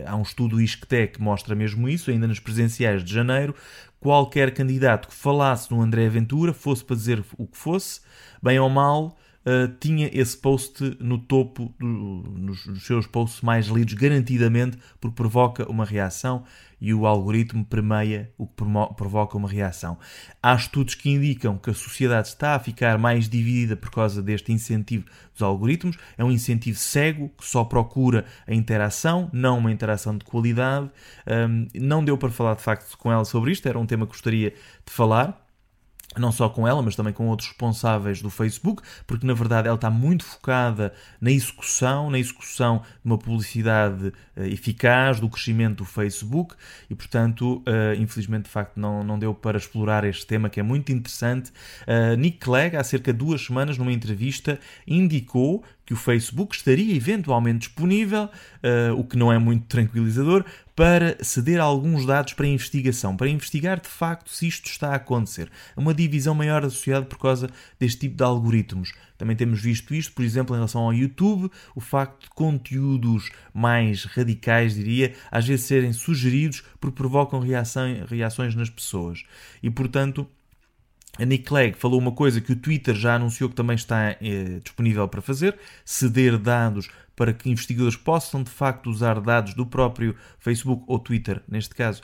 há 0.06 0.16
um 0.16 0.22
estudo 0.22 0.58
ISCTE 0.58 1.08
que 1.08 1.20
mostra 1.20 1.54
mesmo 1.54 1.87
isso, 1.87 2.11
ainda 2.11 2.26
nas 2.26 2.40
presenciais 2.40 3.04
de 3.04 3.12
janeiro, 3.12 3.54
qualquer 4.00 4.54
candidato 4.54 5.08
que 5.08 5.14
falasse 5.14 5.70
no 5.70 5.82
André 5.82 6.08
Ventura, 6.08 6.54
fosse 6.54 6.82
para 6.82 6.96
dizer 6.96 7.22
o 7.37 7.46
que 7.46 7.58
fosse, 7.58 8.00
bem 8.43 8.58
ou 8.58 8.70
mal, 8.70 9.19
uh, 9.49 9.69
tinha 9.81 10.11
esse 10.12 10.37
post 10.37 10.97
no 11.00 11.19
topo 11.19 11.75
do, 11.79 11.87
nos, 11.87 12.67
nos, 12.67 12.85
seus 12.85 13.06
posts 13.06 13.41
mais 13.41 13.67
lidos, 13.67 13.95
garantidamente, 13.95 14.77
porque 15.00 15.17
provoca 15.17 15.69
uma 15.71 15.85
reação 15.85 16.45
e 16.81 16.95
o 16.95 17.06
algoritmo 17.06 17.65
permeia 17.65 18.31
o 18.39 18.47
que 18.47 18.62
provoca 18.97 19.37
uma 19.37 19.49
reação. 19.49 19.99
Há 20.41 20.55
estudos 20.55 20.95
que 20.95 21.11
indicam 21.11 21.59
que 21.59 21.71
a 21.71 21.75
sociedade 21.75 22.29
está 22.29 22.55
a 22.55 22.59
ficar 22.61 22.99
mais 22.99 23.29
dividida 23.29 23.75
por 23.75 23.91
causa 23.91 24.23
deste 24.23 24.53
incentivo 24.53 25.05
dos 25.33 25.43
algoritmos. 25.43 25.97
É 26.17 26.23
um 26.23 26.31
incentivo 26.31 26.79
cego 26.79 27.31
que 27.37 27.45
só 27.45 27.65
procura 27.65 28.25
a 28.47 28.55
interação, 28.55 29.29
não 29.33 29.59
uma 29.59 29.73
interação 29.73 30.17
de 30.17 30.25
qualidade. 30.25 30.89
Um, 31.27 31.67
não 31.75 32.05
deu 32.05 32.17
para 32.17 32.31
falar 32.31 32.55
de 32.55 32.62
facto 32.62 32.97
com 32.97 33.11
ela 33.11 33.25
sobre 33.25 33.50
isto, 33.50 33.69
era 33.69 33.78
um 33.78 33.87
tema 33.87 34.07
que 34.07 34.12
gostaria 34.12 34.50
de 34.50 34.93
falar 34.93 35.48
não 36.17 36.33
só 36.33 36.49
com 36.49 36.67
ela, 36.67 36.83
mas 36.83 36.97
também 36.97 37.12
com 37.12 37.29
outros 37.29 37.49
responsáveis 37.49 38.23
do 38.23 38.31
Facebook, 38.31 38.83
porque 39.07 39.27
na 39.27 39.35
verdade 39.35 39.69
ela 39.69 39.75
está 39.75 39.91
muito 39.91 40.25
focada 40.25 40.93
na 41.21 41.31
execução, 41.31 42.11
na 42.11 42.19
execução 42.19 42.79
de 42.79 43.05
uma 43.05 43.19
publicidade 43.19 44.09
uh, 44.09 44.43
eficaz, 44.43 45.21
do 45.21 45.29
crescimento 45.29 45.79
do 45.79 45.85
Facebook 45.85 46.55
e, 46.88 46.95
portanto, 46.95 47.62
uh, 47.67 47.95
infelizmente, 48.00 48.45
de 48.45 48.50
facto, 48.50 48.79
não, 48.79 49.05
não 49.05 49.19
deu 49.19 49.35
para 49.35 49.59
explorar 49.59 50.05
este 50.05 50.27
tema 50.27 50.49
que 50.49 50.59
é 50.59 50.62
muito 50.62 50.91
interessante. 50.93 51.50
Uh, 51.83 52.17
Nick 52.17 52.38
Clegg, 52.38 52.77
há 52.77 52.85
cerca 52.85 53.12
de 53.12 53.19
duas 53.19 53.45
semanas, 53.45 53.77
numa 53.77 53.93
entrevista, 53.93 54.59
indicou 54.87 55.62
que 55.85 55.93
o 55.93 55.97
Facebook 55.97 56.55
estaria 56.55 56.95
eventualmente 56.95 57.61
disponível, 57.61 58.29
o 58.95 59.05
que 59.05 59.17
não 59.17 59.33
é 59.33 59.38
muito 59.38 59.65
tranquilizador, 59.65 60.45
para 60.78 61.16
ceder 61.25 61.61
alguns 61.61 62.06
dados 62.06 62.35
para 62.35 62.47
investigação, 62.47 63.16
para 63.16 63.28
investigar 63.28 63.80
de 63.80 63.88
facto 63.88 64.30
se 64.30 64.47
isto 64.47 64.66
está 64.66 64.90
a 64.90 64.94
acontecer. 64.94 65.50
É 65.76 65.80
uma 65.80 65.92
divisão 65.92 66.37
maior 66.37 66.62
da 66.62 66.70
sociedade 66.70 67.06
por 67.06 67.18
causa 67.18 67.50
deste 67.80 67.99
tipo 68.02 68.14
de 68.14 68.23
algoritmos. 68.23 68.92
Também 69.16 69.35
temos 69.35 69.61
visto 69.61 69.92
isto, 69.92 70.12
por 70.12 70.25
exemplo, 70.25 70.54
em 70.54 70.58
relação 70.58 70.82
ao 70.82 70.94
YouTube, 70.94 71.50
o 71.75 71.80
facto 71.80 72.23
de 72.23 72.30
conteúdos 72.30 73.28
mais 73.52 74.04
radicais, 74.04 74.76
diria, 74.76 75.14
às 75.32 75.49
vezes 75.49 75.66
serem 75.66 75.92
sugeridos 75.92 76.62
porque 76.80 76.94
provocam 76.94 77.40
reação, 77.40 77.82
reações 78.08 78.54
nas 78.54 78.70
pessoas. 78.70 79.25
E, 79.61 79.68
portanto, 79.68 80.28
a 81.18 81.25
Nick 81.25 81.42
Clegg 81.42 81.76
falou 81.76 81.99
uma 81.99 82.12
coisa 82.12 82.40
que 82.40 82.52
o 82.52 82.56
Twitter 82.56 82.94
já 82.94 83.16
anunciou 83.16 83.50
que 83.50 83.56
também 83.56 83.75
está 83.75 84.12
eh, 84.20 84.61
disponível 84.62 85.08
para 85.08 85.20
fazer: 85.20 85.58
ceder 85.85 86.38
dados 86.38 86.88
para 87.18 87.32
que 87.32 87.50
investigadores 87.50 87.96
possam 87.96 88.44
de 88.44 88.50
facto 88.50 88.88
usar 88.88 89.20
dados 89.20 89.52
do 89.52 89.66
próprio 89.66 90.14
Facebook 90.38 90.84
ou 90.87 91.00
Twitter, 91.00 91.42
neste 91.48 91.75
caso, 91.75 92.00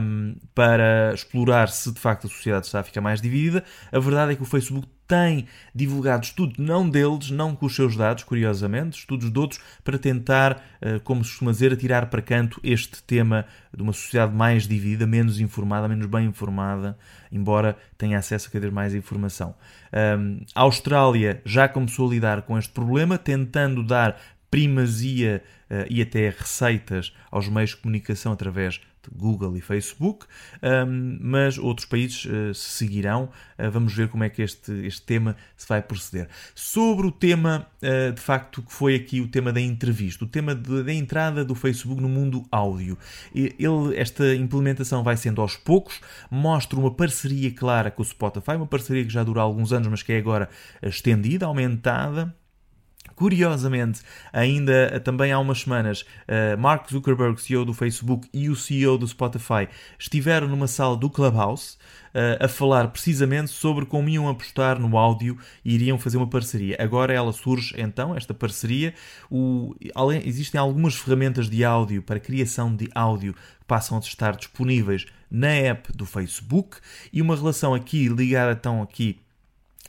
um, 0.00 0.36
para 0.54 1.12
explorar 1.12 1.68
se 1.68 1.92
de 1.92 1.98
facto 1.98 2.28
a 2.28 2.30
sociedade 2.30 2.66
está 2.66 2.78
a 2.78 2.84
ficar 2.84 3.00
mais 3.00 3.20
dividida. 3.20 3.64
A 3.90 3.98
verdade 3.98 4.32
é 4.32 4.36
que 4.36 4.42
o 4.42 4.46
Facebook 4.46 4.86
tem 5.06 5.46
divulgado 5.74 6.24
estudos, 6.24 6.56
não 6.58 6.88
deles, 6.88 7.30
não 7.30 7.54
com 7.54 7.66
os 7.66 7.74
seus 7.74 7.96
dados, 7.96 8.24
curiosamente, 8.24 8.98
estudos 8.98 9.30
de 9.30 9.38
outros, 9.38 9.60
para 9.82 9.98
tentar, 9.98 10.62
eh, 10.80 10.98
como 11.00 11.22
se 11.22 11.30
costuma 11.30 11.50
dizer, 11.50 11.72
atirar 11.72 12.06
para 12.06 12.22
canto 12.22 12.58
este 12.64 13.02
tema 13.02 13.44
de 13.74 13.82
uma 13.82 13.92
sociedade 13.92 14.34
mais 14.34 14.66
dividida, 14.66 15.06
menos 15.06 15.40
informada, 15.40 15.88
menos 15.88 16.06
bem 16.06 16.26
informada, 16.26 16.96
embora 17.30 17.76
tenha 17.98 18.18
acesso 18.18 18.48
a 18.48 18.50
cada 18.50 18.62
vez 18.62 18.72
mais 18.72 18.94
informação. 18.94 19.54
a 20.54 20.60
Austrália 20.60 21.40
já 21.44 21.68
começou 21.68 22.08
a 22.08 22.10
lidar 22.10 22.42
com 22.42 22.58
este 22.58 22.72
problema, 22.72 23.16
tentando 23.16 23.84
dar 23.84 24.16
primazia 24.54 25.42
uh, 25.68 25.84
e 25.90 26.00
até 26.00 26.30
receitas 26.30 27.12
aos 27.28 27.48
meios 27.48 27.70
de 27.70 27.78
comunicação 27.78 28.32
através 28.32 28.80
Google 29.12 29.56
e 29.56 29.60
Facebook, 29.60 30.26
um, 30.62 31.18
mas 31.20 31.58
outros 31.58 31.88
países 31.88 32.24
uh, 32.26 32.54
seguirão. 32.54 33.30
Uh, 33.58 33.68
vamos 33.68 33.92
ver 33.92 34.08
como 34.08 34.22
é 34.22 34.30
que 34.30 34.42
este, 34.42 34.70
este 34.86 35.02
tema 35.02 35.34
se 35.56 35.66
vai 35.66 35.82
proceder. 35.82 36.28
Sobre 36.54 37.04
o 37.04 37.10
tema, 37.10 37.66
uh, 37.82 38.12
de 38.12 38.20
facto, 38.20 38.62
que 38.62 38.72
foi 38.72 38.94
aqui 38.94 39.20
o 39.20 39.26
tema 39.26 39.52
da 39.52 39.60
entrevista, 39.60 40.24
o 40.24 40.28
tema 40.28 40.54
de, 40.54 40.84
da 40.84 40.92
entrada 40.92 41.44
do 41.44 41.56
Facebook 41.56 42.00
no 42.00 42.08
mundo 42.08 42.44
áudio. 42.48 42.96
Ele, 43.34 43.96
esta 43.96 44.36
implementação 44.36 45.02
vai 45.02 45.16
sendo 45.16 45.40
aos 45.42 45.56
poucos, 45.56 46.00
mostra 46.30 46.78
uma 46.78 46.94
parceria 46.94 47.50
clara 47.50 47.90
com 47.90 48.02
o 48.02 48.04
Spotify, 48.04 48.52
uma 48.52 48.68
parceria 48.68 49.04
que 49.04 49.12
já 49.12 49.24
dura 49.24 49.40
alguns 49.40 49.72
anos, 49.72 49.88
mas 49.88 50.00
que 50.00 50.12
é 50.12 50.18
agora 50.18 50.48
estendida, 50.80 51.44
aumentada 51.44 52.32
Curiosamente, 53.14 54.00
ainda 54.32 55.00
também 55.00 55.32
há 55.32 55.38
umas 55.38 55.60
semanas, 55.60 56.04
eh, 56.26 56.56
Mark 56.56 56.90
Zuckerberg, 56.90 57.40
CEO 57.40 57.64
do 57.64 57.72
Facebook, 57.72 58.28
e 58.32 58.48
o 58.48 58.56
CEO 58.56 58.98
do 58.98 59.06
Spotify 59.06 59.68
estiveram 59.98 60.48
numa 60.48 60.66
sala 60.66 60.96
do 60.96 61.08
Clubhouse 61.08 61.76
eh, 62.12 62.38
a 62.40 62.48
falar 62.48 62.88
precisamente 62.88 63.50
sobre 63.50 63.84
como 63.86 64.08
iam 64.08 64.28
apostar 64.28 64.78
no 64.78 64.96
áudio 64.96 65.36
e 65.64 65.74
iriam 65.74 65.98
fazer 65.98 66.16
uma 66.16 66.28
parceria. 66.28 66.76
Agora 66.78 67.12
ela 67.12 67.32
surge 67.32 67.74
então, 67.76 68.16
esta 68.16 68.32
parceria. 68.32 68.94
O, 69.28 69.74
além, 69.94 70.22
existem 70.24 70.60
algumas 70.60 70.94
ferramentas 70.94 71.50
de 71.50 71.64
áudio 71.64 72.02
para 72.02 72.20
criação 72.20 72.74
de 72.74 72.88
áudio 72.94 73.34
que 73.34 73.64
passam 73.66 73.96
a 73.96 74.00
estar 74.00 74.36
disponíveis 74.36 75.06
na 75.28 75.48
app 75.48 75.92
do 75.92 76.06
Facebook 76.06 76.78
e 77.12 77.20
uma 77.20 77.34
relação 77.34 77.74
aqui 77.74 78.06
ligada 78.06 78.52
então 78.52 78.80
aqui 78.80 79.23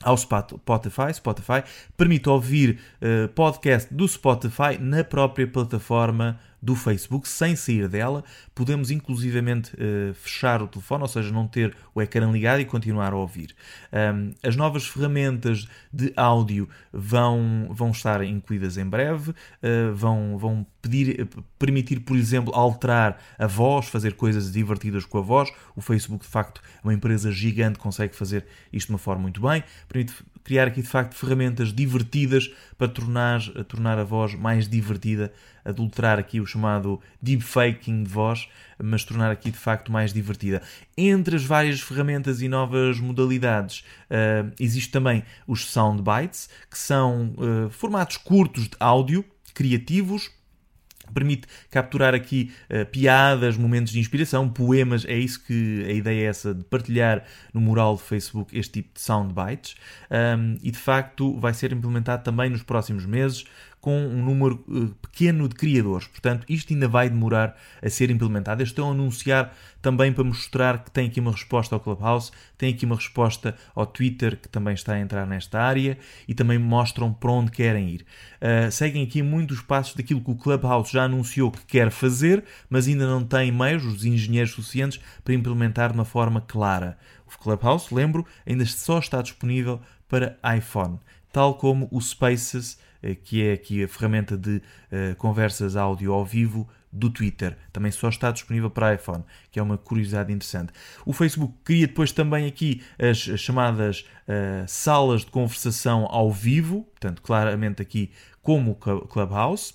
ao 0.06 0.16
Spotify, 0.16 1.12
Spotify 1.14 1.64
permite 1.98 2.30
ouvir 2.30 2.80
uh, 3.02 3.28
podcast 3.30 3.92
do 3.92 4.08
Spotify 4.08 4.78
na 4.80 5.04
própria 5.04 5.48
plataforma 5.48 6.40
do 6.66 6.76
Facebook 6.76 7.30
sem 7.30 7.56
sair 7.56 7.88
dela. 7.88 8.24
Podemos 8.56 8.90
inclusivamente 8.90 9.72
uh, 9.76 10.14
fechar 10.16 10.64
o 10.64 10.68
telefone, 10.68 11.04
ou 11.04 11.08
seja, 11.08 11.32
não 11.32 11.48
ter 11.48 11.78
o 11.94 12.02
ecrã 12.02 12.32
ligado 12.32 12.60
e 12.60 12.66
continuar 12.66 13.14
a 13.14 13.16
ouvir. 13.16 13.56
Um, 13.94 14.34
as 14.42 14.56
novas 14.56 14.88
ferramentas 14.88 15.68
de 15.94 16.12
áudio 16.18 16.68
vão, 16.92 17.68
vão 17.70 17.92
estar 17.92 18.24
incluídas 18.24 18.78
em 18.78 18.86
breve, 18.86 19.30
uh, 19.30 19.94
vão, 19.94 20.40
vão 20.40 20.66
pedir, 20.82 21.28
permitir, 21.60 22.00
por 22.00 22.18
exemplo, 22.18 22.52
alterar 22.56 23.22
a 23.38 23.46
voz, 23.46 23.88
fazer 23.88 24.14
coisas 24.16 24.52
divertidas 24.52 25.06
com 25.06 25.20
a 25.20 25.22
voz. 25.22 25.52
O 25.76 25.82
Facebook, 25.82 26.26
de 26.26 26.32
facto, 26.32 26.62
é 26.84 26.88
uma 26.88 26.94
empresa 26.96 27.32
gigante, 27.32 27.78
consegue 27.78 28.16
fazer 28.16 28.44
isto 28.74 28.88
de 28.88 28.94
uma 28.94 29.00
forma 29.00 29.22
muito 29.22 29.40
bem. 29.40 29.64
Permite 29.88 30.16
criar 30.46 30.68
aqui, 30.68 30.82
de 30.82 30.88
facto, 30.88 31.16
ferramentas 31.16 31.74
divertidas 31.74 32.50
para 32.78 32.88
tornar, 32.88 33.42
tornar 33.68 33.98
a 33.98 34.04
voz 34.04 34.36
mais 34.36 34.70
divertida, 34.70 35.34
adulterar 35.66 36.20
aqui 36.20 36.40
o 36.40 36.46
chamado 36.46 37.02
deepfaking 37.20 38.04
de 38.04 38.10
voz, 38.10 38.48
mas 38.82 39.04
tornar 39.04 39.32
aqui 39.32 39.50
de 39.50 39.58
facto 39.58 39.92
mais 39.92 40.14
divertida. 40.14 40.62
Entre 40.96 41.36
as 41.36 41.44
várias 41.44 41.82
ferramentas 41.82 42.44
e 42.44 42.48
novas 42.48 43.00
modalidades, 43.00 43.84
uh, 44.12 44.54
existe 44.60 44.92
também 44.92 45.24
os 45.48 45.66
soundbites, 45.66 46.48
que 46.70 46.78
são 46.78 47.34
uh, 47.38 47.70
formatos 47.72 48.18
curtos 48.18 48.66
de 48.66 48.78
áudio, 48.80 49.26
criativos, 49.56 50.30
permite 51.14 51.48
capturar 51.70 52.14
aqui 52.14 52.52
uh, 52.70 52.86
piadas, 52.86 53.58
momentos 53.58 53.92
de 53.92 54.00
inspiração, 54.00 54.50
poemas, 54.50 55.06
é 55.06 55.18
isso 55.18 55.44
que 55.44 55.86
a 55.88 55.92
ideia 55.92 56.22
é 56.22 56.26
essa 56.26 56.54
de 56.54 56.64
partilhar 56.64 57.24
no 57.54 57.62
mural 57.62 57.96
do 57.96 58.02
Facebook 58.02 58.58
este 58.58 58.82
tipo 58.82 58.94
de 58.94 59.02
soundbites. 59.02 59.76
Um, 60.10 60.58
e 60.62 60.72
de 60.72 60.78
facto 60.78 61.38
vai 61.40 61.54
ser 61.54 61.72
implementado 61.72 62.24
também 62.24 62.50
nos 62.50 62.64
próximos 62.64 63.06
meses 63.06 63.46
com 63.86 64.04
um 64.04 64.26
número 64.26 64.66
uh, 64.68 64.88
pequeno 64.96 65.48
de 65.48 65.54
criadores. 65.54 66.08
Portanto, 66.08 66.44
isto 66.50 66.74
ainda 66.74 66.88
vai 66.88 67.08
demorar 67.08 67.56
a 67.84 67.88
ser 67.88 68.10
implementado. 68.10 68.64
Estão 68.64 68.90
a 68.90 68.92
anunciar 68.92 69.56
também 69.80 70.12
para 70.12 70.24
mostrar 70.24 70.84
que 70.84 70.90
tem 70.90 71.06
aqui 71.06 71.20
uma 71.20 71.32
resposta 71.32 71.76
ao 71.76 71.80
Clubhouse, 71.80 72.32
tem 72.58 72.74
aqui 72.74 72.84
uma 72.84 72.96
resposta 72.96 73.56
ao 73.76 73.86
Twitter, 73.86 74.42
que 74.42 74.50
também 74.50 74.74
está 74.74 74.94
a 74.94 75.00
entrar 75.00 75.28
nesta 75.28 75.62
área, 75.62 76.00
e 76.28 76.34
também 76.34 76.58
mostram 76.58 77.14
para 77.14 77.32
onde 77.32 77.52
querem 77.52 77.90
ir. 77.90 78.06
Uh, 78.42 78.72
seguem 78.72 79.04
aqui 79.04 79.22
muitos 79.22 79.62
passos 79.62 79.94
daquilo 79.94 80.20
que 80.20 80.32
o 80.32 80.36
Clubhouse 80.36 80.92
já 80.92 81.04
anunciou 81.04 81.52
que 81.52 81.64
quer 81.68 81.92
fazer, 81.92 82.44
mas 82.68 82.88
ainda 82.88 83.06
não 83.06 83.24
tem 83.24 83.52
meios, 83.52 83.86
os 83.86 84.04
engenheiros 84.04 84.54
suficientes, 84.54 85.00
para 85.24 85.36
implementar 85.36 85.92
de 85.92 85.96
uma 86.00 86.06
forma 86.06 86.42
clara. 86.42 86.98
O 87.28 87.38
Clubhouse, 87.38 87.94
lembro, 87.94 88.26
ainda 88.48 88.66
só 88.66 88.98
está 88.98 89.22
disponível 89.22 89.80
para 90.10 90.40
iPhone, 90.58 91.00
tal 91.32 91.54
como 91.54 91.88
o 91.92 92.02
Spaces 92.02 92.80
eh, 92.80 92.95
que 93.14 93.44
é 93.44 93.54
aqui 93.54 93.84
a 93.84 93.88
ferramenta 93.88 94.38
de 94.38 94.58
uh, 94.58 95.16
conversas 95.18 95.76
áudio 95.76 96.14
ao 96.14 96.26
vivo 96.26 96.68
do 96.92 97.10
Twitter. 97.10 97.58
Também 97.74 97.92
só 97.92 98.08
está 98.10 98.32
disponível 98.32 98.70
para 98.70 98.96
iPhone, 98.96 99.24
que 99.52 99.60
é 99.60 99.62
uma 99.62 99.78
curiosidade 99.78 100.32
interessante. 100.32 100.72
O 101.06 101.12
Facebook 101.12 101.54
cria 101.64 101.88
depois 101.88 102.12
também 102.12 102.48
aqui 102.48 102.82
as, 102.98 103.28
as 103.28 103.40
chamadas 103.40 104.06
uh, 104.28 104.66
salas 104.66 105.22
de 105.22 105.32
conversação 105.32 106.08
ao 106.10 106.32
vivo, 106.32 106.84
portanto, 106.84 107.22
claramente 107.22 107.82
aqui 107.82 108.12
como 108.42 108.72
o 108.72 108.76
Clubhouse. 108.76 109.74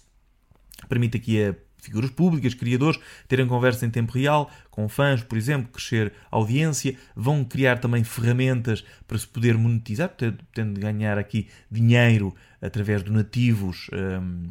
Permite 0.89 1.19
aqui 1.19 1.45
a 1.45 1.55
figuras 1.81 2.11
públicas, 2.11 2.55
criadores, 2.55 2.99
terem 3.29 3.47
conversa 3.47 3.87
em 3.87 3.91
tempo 3.91 4.13
real 4.13 4.51
com 4.71 4.89
fãs, 4.89 5.23
por 5.23 5.37
exemplo, 5.37 5.71
crescer 5.73 6.13
audiência, 6.31 6.97
vão 7.15 7.45
criar 7.45 7.79
também 7.79 8.05
ferramentas 8.05 8.85
para 9.07 9.19
se 9.19 9.27
poder 9.27 9.57
monetizar, 9.57 10.11
tendo 10.55 10.81
ganhar 10.81 11.19
aqui 11.19 11.49
dinheiro 11.71 12.35
através 12.63 13.03
de 13.03 13.11
nativos. 13.11 13.89
Um, 13.93 14.51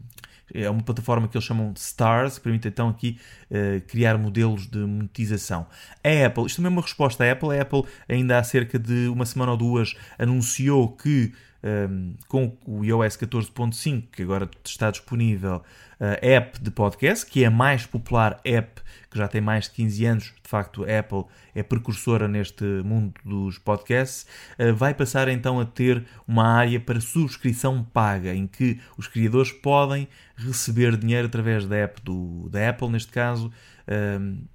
é 0.54 0.70
uma 0.70 0.82
plataforma 0.82 1.28
que 1.28 1.38
eles 1.38 1.46
chamam 1.46 1.72
de 1.72 1.80
Stars, 1.80 2.38
que 2.38 2.44
permite 2.44 2.68
então 2.68 2.90
aqui 2.90 3.20
uh, 3.52 3.82
criar 3.88 4.18
modelos 4.18 4.68
de 4.68 4.80
monetização. 4.80 5.68
A 6.04 6.26
Apple, 6.26 6.46
isto 6.46 6.58
também 6.58 6.72
é 6.72 6.76
uma 6.76 6.82
resposta 6.82 7.24
à 7.24 7.32
Apple. 7.32 7.58
A 7.58 7.62
Apple, 7.62 7.84
ainda 8.08 8.38
há 8.38 8.44
cerca 8.44 8.80
de 8.80 9.08
uma 9.08 9.26
semana 9.26 9.52
ou 9.52 9.58
duas, 9.58 9.96
anunciou 10.18 10.90
que 10.90 11.34
um, 11.63 12.16
com 12.28 12.58
o 12.66 12.84
iOS 12.84 13.18
14.5, 13.18 14.08
que 14.12 14.24
agora 14.24 14.50
está 14.63 14.92
disponível, 14.92 15.62
a 16.00 16.25
app 16.25 16.62
de 16.62 16.72
podcast, 16.72 17.25
que 17.25 17.44
é 17.44 17.48
a 17.48 17.51
mais 17.51 17.86
popular 17.86 18.39
app, 18.46 18.82
que 19.10 19.18
já 19.18 19.28
tem 19.28 19.42
mais 19.42 19.66
de 19.66 19.72
15 19.72 20.06
anos, 20.06 20.24
de 20.42 20.50
facto 20.50 20.84
a 20.84 21.00
Apple 21.00 21.25
é 21.56 21.63
precursora 21.63 22.28
neste 22.28 22.63
mundo 22.63 23.13
dos 23.25 23.58
podcasts, 23.58 24.25
uh, 24.60 24.74
vai 24.74 24.94
passar 24.94 25.28
então 25.28 25.60
a 25.60 25.66
ter 25.66 26.06
uma 26.28 26.48
área 26.48 26.80
para 26.80 27.01
subscrição 27.01 27.84
paga, 27.84 28.34
em 28.34 28.46
que 28.46 28.80
os 28.98 29.08
criadores 29.08 29.51
podem 29.51 30.08
receber 30.36 30.96
dinheiro 30.96 31.28
através 31.28 31.66
da 31.66 31.75
app 31.75 32.01
do, 32.01 32.48
da 32.50 32.70
Apple, 32.70 32.89
neste 32.89 33.12
caso, 33.12 33.48
uh, 33.48 34.48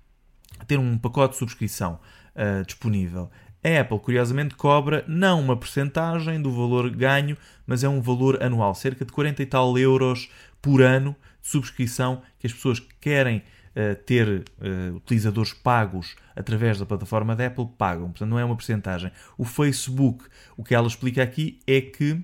ter 0.67 0.79
um 0.79 0.97
pacote 0.97 1.33
de 1.33 1.39
subscrição 1.39 1.99
uh, 2.35 2.65
disponível. 2.65 3.31
A 3.65 3.81
Apple, 3.81 3.99
curiosamente, 3.99 4.55
cobra 4.55 5.03
não 5.09 5.41
uma 5.41 5.57
porcentagem 5.57 6.41
do 6.41 6.53
valor 6.53 6.91
ganho, 6.91 7.35
mas 7.67 7.83
é 7.83 7.89
um 7.89 8.03
valor 8.03 8.43
anual, 8.43 8.75
cerca 8.75 9.07
de 9.07 9.13
40 9.13 9.43
e 9.43 9.47
tal 9.47 9.79
euros 9.79 10.29
por 10.61 10.83
ano 10.83 11.17
de 11.41 11.49
subscrição 11.49 12.21
que 12.39 12.47
as 12.47 12.53
pessoas 12.53 12.79
que 12.79 12.95
querem 13.01 13.39
uh, 13.39 13.95
ter 14.05 14.29
uh, 14.29 14.97
utilizadores 14.97 15.55
pagos 15.55 16.15
através 16.37 16.79
da 16.79 16.85
plataforma 16.85 17.35
da 17.35 17.47
Apple 17.47 17.67
pagam. 17.79 18.11
Portanto, 18.11 18.29
não 18.29 18.39
é 18.39 18.45
uma 18.45 18.55
porcentagem. 18.55 19.11
O 19.39 19.47
Facebook, 19.47 20.27
o 20.59 20.63
que 20.63 20.75
ela 20.75 20.87
explica 20.87 21.23
aqui 21.23 21.59
é 21.67 21.81
que 21.81 22.23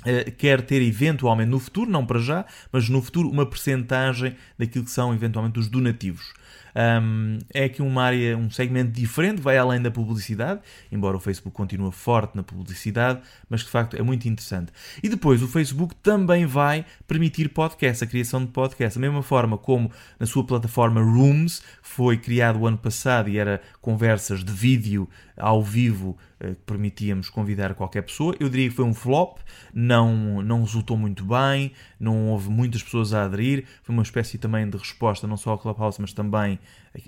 Uh, 0.00 0.30
quer 0.32 0.60
ter 0.60 0.82
eventualmente 0.82 1.48
no 1.48 1.58
futuro, 1.58 1.90
não 1.90 2.04
para 2.04 2.18
já, 2.18 2.44
mas 2.70 2.90
no 2.90 3.00
futuro, 3.00 3.30
uma 3.30 3.46
percentagem 3.46 4.36
daquilo 4.58 4.84
que 4.84 4.90
são 4.90 5.14
eventualmente 5.14 5.58
os 5.58 5.66
donativos. 5.66 6.34
Um, 6.74 7.38
é 7.52 7.64
aqui 7.64 7.80
uma 7.80 8.02
área, 8.02 8.36
um 8.36 8.50
segmento 8.50 8.90
diferente, 8.90 9.40
vai 9.40 9.56
além 9.56 9.80
da 9.80 9.90
publicidade, 9.90 10.60
embora 10.90 11.16
o 11.16 11.20
Facebook 11.20 11.54
continue 11.54 11.92
forte 11.92 12.34
na 12.34 12.42
publicidade, 12.42 13.20
mas 13.48 13.60
de 13.60 13.68
facto 13.68 13.96
é 13.96 14.02
muito 14.02 14.26
interessante. 14.28 14.72
E 15.02 15.08
depois 15.08 15.42
o 15.42 15.48
Facebook 15.48 15.94
também 15.96 16.46
vai 16.46 16.84
permitir 17.06 17.48
podcast, 17.50 18.02
a 18.02 18.06
criação 18.06 18.44
de 18.44 18.50
podcast, 18.50 18.98
da 18.98 19.00
mesma 19.00 19.22
forma 19.22 19.56
como 19.56 19.90
na 20.18 20.26
sua 20.26 20.44
plataforma 20.44 21.00
Rooms 21.00 21.62
foi 21.82 22.16
criado 22.16 22.58
o 22.58 22.66
ano 22.66 22.78
passado 22.78 23.28
e 23.28 23.38
era 23.38 23.60
conversas 23.80 24.42
de 24.42 24.52
vídeo 24.52 25.08
ao 25.36 25.62
vivo 25.62 26.16
eh, 26.40 26.50
que 26.50 26.62
permitíamos 26.66 27.28
convidar 27.28 27.74
qualquer 27.74 28.02
pessoa. 28.02 28.34
Eu 28.38 28.48
diria 28.48 28.68
que 28.68 28.74
foi 28.74 28.84
um 28.84 28.94
flop, 28.94 29.38
não, 29.72 30.42
não 30.42 30.62
resultou 30.62 30.96
muito 30.96 31.24
bem, 31.24 31.72
não 31.98 32.28
houve 32.28 32.48
muitas 32.50 32.82
pessoas 32.82 33.12
a 33.12 33.24
aderir. 33.24 33.64
Foi 33.82 33.94
uma 33.94 34.02
espécie 34.02 34.38
também 34.38 34.68
de 34.68 34.76
resposta, 34.76 35.26
não 35.26 35.36
só 35.36 35.50
ao 35.50 35.58
Clubhouse, 35.58 36.00
mas 36.00 36.12
também 36.12 36.58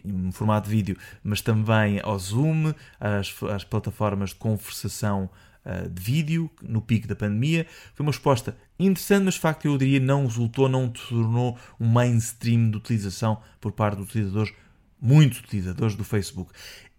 em 0.04 0.33
formato 0.33 0.68
de 0.68 0.75
vídeo, 0.75 0.97
mas 1.23 1.40
também 1.40 2.00
ao 2.02 2.18
Zoom, 2.18 2.73
às, 2.99 3.35
às 3.45 3.64
plataformas 3.64 4.30
de 4.30 4.37
conversação 4.37 5.30
uh, 5.64 5.88
de 5.88 6.02
vídeo 6.02 6.50
no 6.62 6.80
pico 6.80 7.06
da 7.06 7.16
pandemia. 7.16 7.66
Foi 7.95 8.04
uma 8.04 8.12
resposta 8.12 8.56
interessante, 8.78 9.25
mas 9.25 9.35
de 9.35 9.40
facto 9.40 9.66
eu 9.66 9.78
diria 9.78 10.00
não 10.00 10.26
resultou, 10.26 10.68
não 10.68 10.88
tornou 10.88 11.59
um 11.78 11.87
mainstream 11.87 12.71
de 12.71 12.76
utilização 12.76 13.40
por 13.61 13.73
parte 13.73 13.99
dos 13.99 14.09
utilizadores, 14.09 14.52
muitos 15.00 15.40
utilizadores 15.40 15.95
do 15.95 16.04
Facebook. 16.04 16.52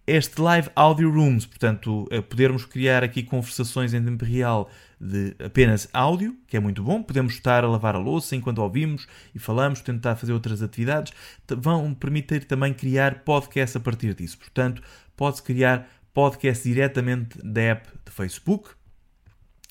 Este 0.08 0.40
Live 0.40 0.70
Audio 0.74 1.10
Rooms, 1.10 1.44
portanto, 1.44 2.08
podermos 2.28 2.64
criar 2.64 3.04
aqui 3.04 3.22
conversações 3.22 3.92
em 3.92 4.02
tempo 4.02 4.24
real 4.24 4.70
de 5.00 5.36
apenas 5.38 5.88
áudio, 5.92 6.36
que 6.46 6.56
é 6.56 6.60
muito 6.60 6.82
bom. 6.82 7.02
Podemos 7.02 7.34
estar 7.34 7.62
a 7.62 7.68
lavar 7.68 7.94
a 7.94 7.98
louça 7.98 8.34
enquanto 8.34 8.58
ouvimos 8.58 9.06
e 9.34 9.38
falamos, 9.38 9.80
tentar 9.80 10.16
fazer 10.16 10.32
outras 10.32 10.62
atividades. 10.62 11.12
Vão 11.58 11.94
permitir 11.94 12.44
também 12.44 12.72
criar 12.72 13.22
podcast 13.22 13.76
a 13.76 13.80
partir 13.80 14.14
disso. 14.14 14.38
Portanto, 14.38 14.82
pode-se 15.16 15.42
criar 15.42 15.88
podcast 16.12 16.66
diretamente 16.66 17.38
da 17.44 17.60
app 17.60 17.88
de 18.04 18.10
Facebook. 18.10 18.70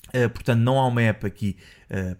Uh, 0.08 0.30
portanto, 0.30 0.60
não 0.60 0.78
há 0.78 0.86
uma 0.86 1.02
app 1.02 1.26
aqui 1.26 1.56
uh, 1.90 2.16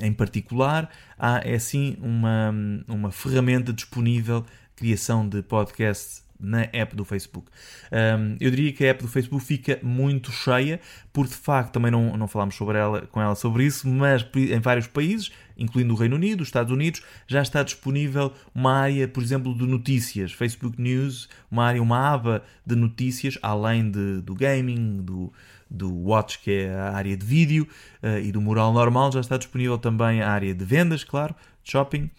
em 0.00 0.12
particular, 0.12 0.90
há 1.18 1.40
é 1.44 1.58
sim 1.58 1.96
uma, 2.00 2.54
uma 2.86 3.10
ferramenta 3.10 3.72
disponível 3.72 4.44
criação 4.76 5.26
de 5.26 5.42
podcast 5.42 6.22
na 6.42 6.68
app 6.72 6.96
do 6.96 7.04
Facebook. 7.04 7.48
Um, 7.90 8.36
eu 8.40 8.50
diria 8.50 8.72
que 8.72 8.84
a 8.84 8.88
app 8.88 9.02
do 9.02 9.08
Facebook 9.08 9.44
fica 9.44 9.78
muito 9.82 10.32
cheia, 10.32 10.80
por 11.12 11.26
de 11.26 11.34
facto 11.34 11.72
também 11.72 11.90
não, 11.90 12.16
não 12.16 12.26
falámos 12.26 12.56
sobre 12.56 12.76
ela, 12.76 13.02
com 13.02 13.20
ela 13.20 13.34
sobre 13.34 13.64
isso, 13.64 13.88
mas 13.88 14.26
em 14.34 14.58
vários 14.58 14.86
países, 14.86 15.30
incluindo 15.56 15.94
o 15.94 15.96
Reino 15.96 16.16
Unido, 16.16 16.40
os 16.40 16.48
Estados 16.48 16.72
Unidos, 16.72 17.02
já 17.26 17.40
está 17.40 17.62
disponível 17.62 18.32
uma 18.54 18.72
área, 18.72 19.06
por 19.06 19.22
exemplo, 19.22 19.56
de 19.56 19.64
notícias, 19.64 20.32
Facebook 20.32 20.80
News, 20.80 21.28
uma 21.50 21.64
área, 21.64 21.80
uma 21.80 22.12
aba 22.12 22.42
de 22.66 22.74
notícias, 22.74 23.38
além 23.40 23.90
de, 23.90 24.20
do 24.22 24.34
gaming, 24.34 25.02
do, 25.02 25.32
do 25.70 25.94
Watch, 25.94 26.40
que 26.40 26.50
é 26.50 26.74
a 26.74 26.92
área 26.92 27.16
de 27.16 27.24
vídeo, 27.24 27.68
uh, 28.02 28.18
e 28.18 28.32
do 28.32 28.40
mural 28.40 28.72
normal, 28.72 29.12
já 29.12 29.20
está 29.20 29.36
disponível 29.36 29.78
também 29.78 30.20
a 30.20 30.30
área 30.30 30.52
de 30.54 30.64
vendas, 30.64 31.04
claro, 31.04 31.34
de 31.62 31.70
shopping 31.70 32.10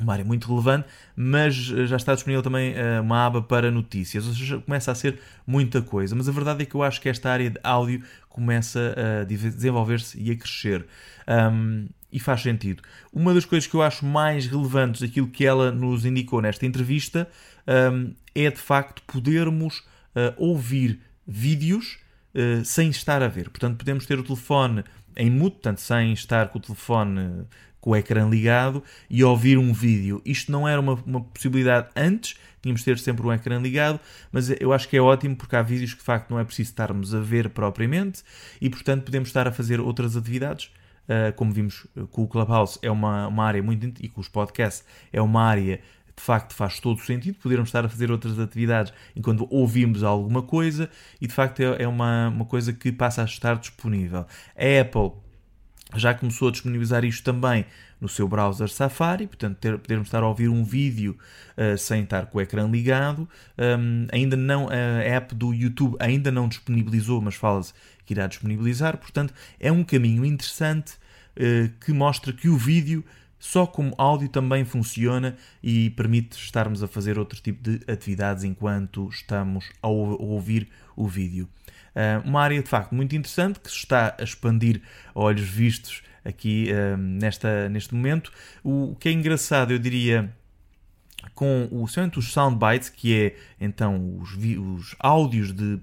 uma 0.00 0.12
área 0.12 0.24
muito 0.24 0.48
relevante, 0.48 0.86
mas 1.14 1.72
eh, 1.74 1.86
já 1.86 1.96
está 1.96 2.14
disponível 2.14 2.42
também 2.42 2.72
uh, 2.72 3.02
uma 3.02 3.26
aba 3.26 3.42
para 3.42 3.70
notícias, 3.70 4.26
ou 4.26 4.34
seja, 4.34 4.58
começa 4.58 4.90
a 4.90 4.94
ser 4.94 5.20
muita 5.46 5.80
coisa. 5.82 6.14
Mas 6.14 6.28
a 6.28 6.32
verdade 6.32 6.62
é 6.62 6.66
que 6.66 6.74
eu 6.74 6.82
acho 6.82 7.00
que 7.00 7.08
esta 7.08 7.30
área 7.30 7.50
de 7.50 7.60
áudio 7.62 8.02
começa 8.28 8.94
a 9.20 9.24
desenvolver-se 9.24 10.20
e 10.20 10.30
a 10.30 10.36
crescer. 10.36 10.86
Um, 11.28 11.86
e 12.14 12.20
faz 12.20 12.42
sentido. 12.42 12.80
Uma 13.12 13.34
das 13.34 13.44
coisas 13.44 13.68
que 13.68 13.74
eu 13.74 13.82
acho 13.82 14.06
mais 14.06 14.46
relevantes 14.46 15.00
daquilo 15.00 15.26
que 15.26 15.44
ela 15.44 15.72
nos 15.72 16.04
indicou 16.06 16.40
nesta 16.40 16.64
entrevista 16.64 17.28
um, 17.92 18.14
é 18.32 18.48
de 18.48 18.58
facto 18.58 19.02
podermos 19.02 19.78
uh, 19.78 20.32
ouvir 20.36 21.00
vídeos 21.26 21.98
uh, 22.32 22.64
sem 22.64 22.88
estar 22.88 23.20
a 23.20 23.26
ver. 23.26 23.50
Portanto, 23.50 23.78
podemos 23.78 24.06
ter 24.06 24.16
o 24.16 24.22
telefone 24.22 24.84
em 25.16 25.28
mute, 25.28 25.54
portanto, 25.54 25.80
sem 25.80 26.12
estar 26.12 26.48
com 26.50 26.58
o 26.58 26.62
telefone 26.62 27.46
com 27.84 27.90
o 27.90 27.96
ecrã 27.96 28.26
ligado 28.26 28.82
e 29.10 29.22
ouvir 29.22 29.58
um 29.58 29.70
vídeo. 29.70 30.22
Isto 30.24 30.50
não 30.50 30.66
era 30.66 30.80
uma, 30.80 30.94
uma 31.04 31.20
possibilidade 31.20 31.88
antes, 31.94 32.34
tínhamos 32.62 32.80
de 32.80 32.86
ter 32.86 32.98
sempre 32.98 33.26
um 33.26 33.30
ecrã 33.30 33.58
ligado, 33.58 34.00
mas 34.32 34.48
eu 34.58 34.72
acho 34.72 34.88
que 34.88 34.96
é 34.96 35.02
ótimo 35.02 35.36
porque 35.36 35.54
há 35.54 35.60
vídeos 35.60 35.92
que 35.92 35.98
de 35.98 36.04
facto 36.04 36.30
não 36.30 36.38
é 36.38 36.44
preciso 36.44 36.70
estarmos 36.70 37.14
a 37.14 37.20
ver 37.20 37.50
propriamente 37.50 38.22
e 38.58 38.70
portanto 38.70 39.04
podemos 39.04 39.28
estar 39.28 39.46
a 39.46 39.52
fazer 39.52 39.80
outras 39.80 40.16
atividades. 40.16 40.70
Uh, 41.04 41.30
como 41.36 41.52
vimos 41.52 41.86
com 42.10 42.22
o 42.22 42.26
Clubhouse, 42.26 42.78
é 42.80 42.90
uma, 42.90 43.26
uma 43.26 43.44
área 43.44 43.62
muito. 43.62 44.02
e 44.02 44.08
com 44.08 44.22
os 44.22 44.28
podcasts, 44.28 44.82
é 45.12 45.20
uma 45.20 45.42
área 45.42 45.78
de 46.16 46.22
facto 46.22 46.54
faz 46.54 46.80
todo 46.80 46.96
o 46.96 47.02
sentido 47.02 47.36
podermos 47.38 47.68
estar 47.68 47.84
a 47.84 47.88
fazer 47.88 48.10
outras 48.10 48.38
atividades 48.38 48.94
enquanto 49.14 49.46
ouvimos 49.50 50.02
alguma 50.02 50.42
coisa 50.42 50.88
e 51.20 51.26
de 51.26 51.34
facto 51.34 51.60
é, 51.60 51.82
é 51.82 51.88
uma, 51.88 52.28
uma 52.28 52.44
coisa 52.46 52.72
que 52.72 52.90
passa 52.90 53.20
a 53.20 53.24
estar 53.26 53.56
disponível. 53.56 54.24
A 54.56 54.80
Apple 54.80 55.23
já 55.96 56.14
começou 56.14 56.48
a 56.48 56.50
disponibilizar 56.50 57.04
isto 57.04 57.22
também 57.24 57.64
no 58.00 58.08
seu 58.08 58.28
browser 58.28 58.68
Safari, 58.68 59.26
portanto 59.26 59.56
ter, 59.58 59.78
podermos 59.78 60.08
estar 60.08 60.22
a 60.22 60.28
ouvir 60.28 60.48
um 60.48 60.64
vídeo 60.64 61.16
uh, 61.56 61.78
sem 61.78 62.02
estar 62.02 62.26
com 62.26 62.38
o 62.38 62.40
ecrã 62.40 62.68
ligado. 62.68 63.28
Um, 63.58 64.06
ainda 64.12 64.36
não 64.36 64.68
a 64.68 65.02
app 65.02 65.34
do 65.34 65.52
YouTube 65.54 65.96
ainda 65.98 66.30
não 66.30 66.48
disponibilizou, 66.48 67.20
mas 67.20 67.34
fala-se 67.34 67.72
que 68.04 68.12
irá 68.12 68.26
disponibilizar. 68.26 68.98
Portanto, 68.98 69.32
é 69.58 69.72
um 69.72 69.82
caminho 69.82 70.24
interessante 70.24 70.94
uh, 71.36 71.68
que 71.84 71.92
mostra 71.92 72.32
que 72.32 72.48
o 72.48 72.56
vídeo 72.56 73.04
só 73.44 73.66
como 73.66 73.94
áudio 73.98 74.28
também 74.30 74.64
funciona 74.64 75.36
e 75.62 75.90
permite 75.90 76.34
estarmos 76.38 76.82
a 76.82 76.88
fazer 76.88 77.18
outro 77.18 77.38
tipo 77.42 77.62
de 77.62 77.80
atividades 77.92 78.42
enquanto 78.42 79.06
estamos 79.10 79.70
a 79.82 79.88
ouvir 79.88 80.68
o 80.96 81.06
vídeo. 81.06 81.46
Ah, 81.94 82.22
uma 82.24 82.40
área 82.42 82.62
de 82.62 82.68
facto 82.68 82.94
muito 82.94 83.14
interessante 83.14 83.60
que 83.60 83.70
se 83.70 83.76
está 83.76 84.14
a 84.18 84.22
expandir 84.22 84.82
a 85.14 85.20
olhos 85.20 85.48
vistos 85.48 86.02
aqui 86.24 86.70
ah, 86.72 86.96
nesta, 86.96 87.68
neste 87.68 87.94
momento. 87.94 88.32
O 88.62 88.96
que 88.98 89.08
é 89.08 89.12
engraçado, 89.12 89.72
eu 89.72 89.78
diria, 89.78 90.32
com 91.34 91.68
o, 91.70 91.84
os 91.84 92.32
soundbites, 92.32 92.88
que 92.88 93.14
é 93.14 93.36
então 93.60 94.18
os, 94.18 94.34
os 94.34 94.96
áudios 94.98 95.52
de 95.52 95.80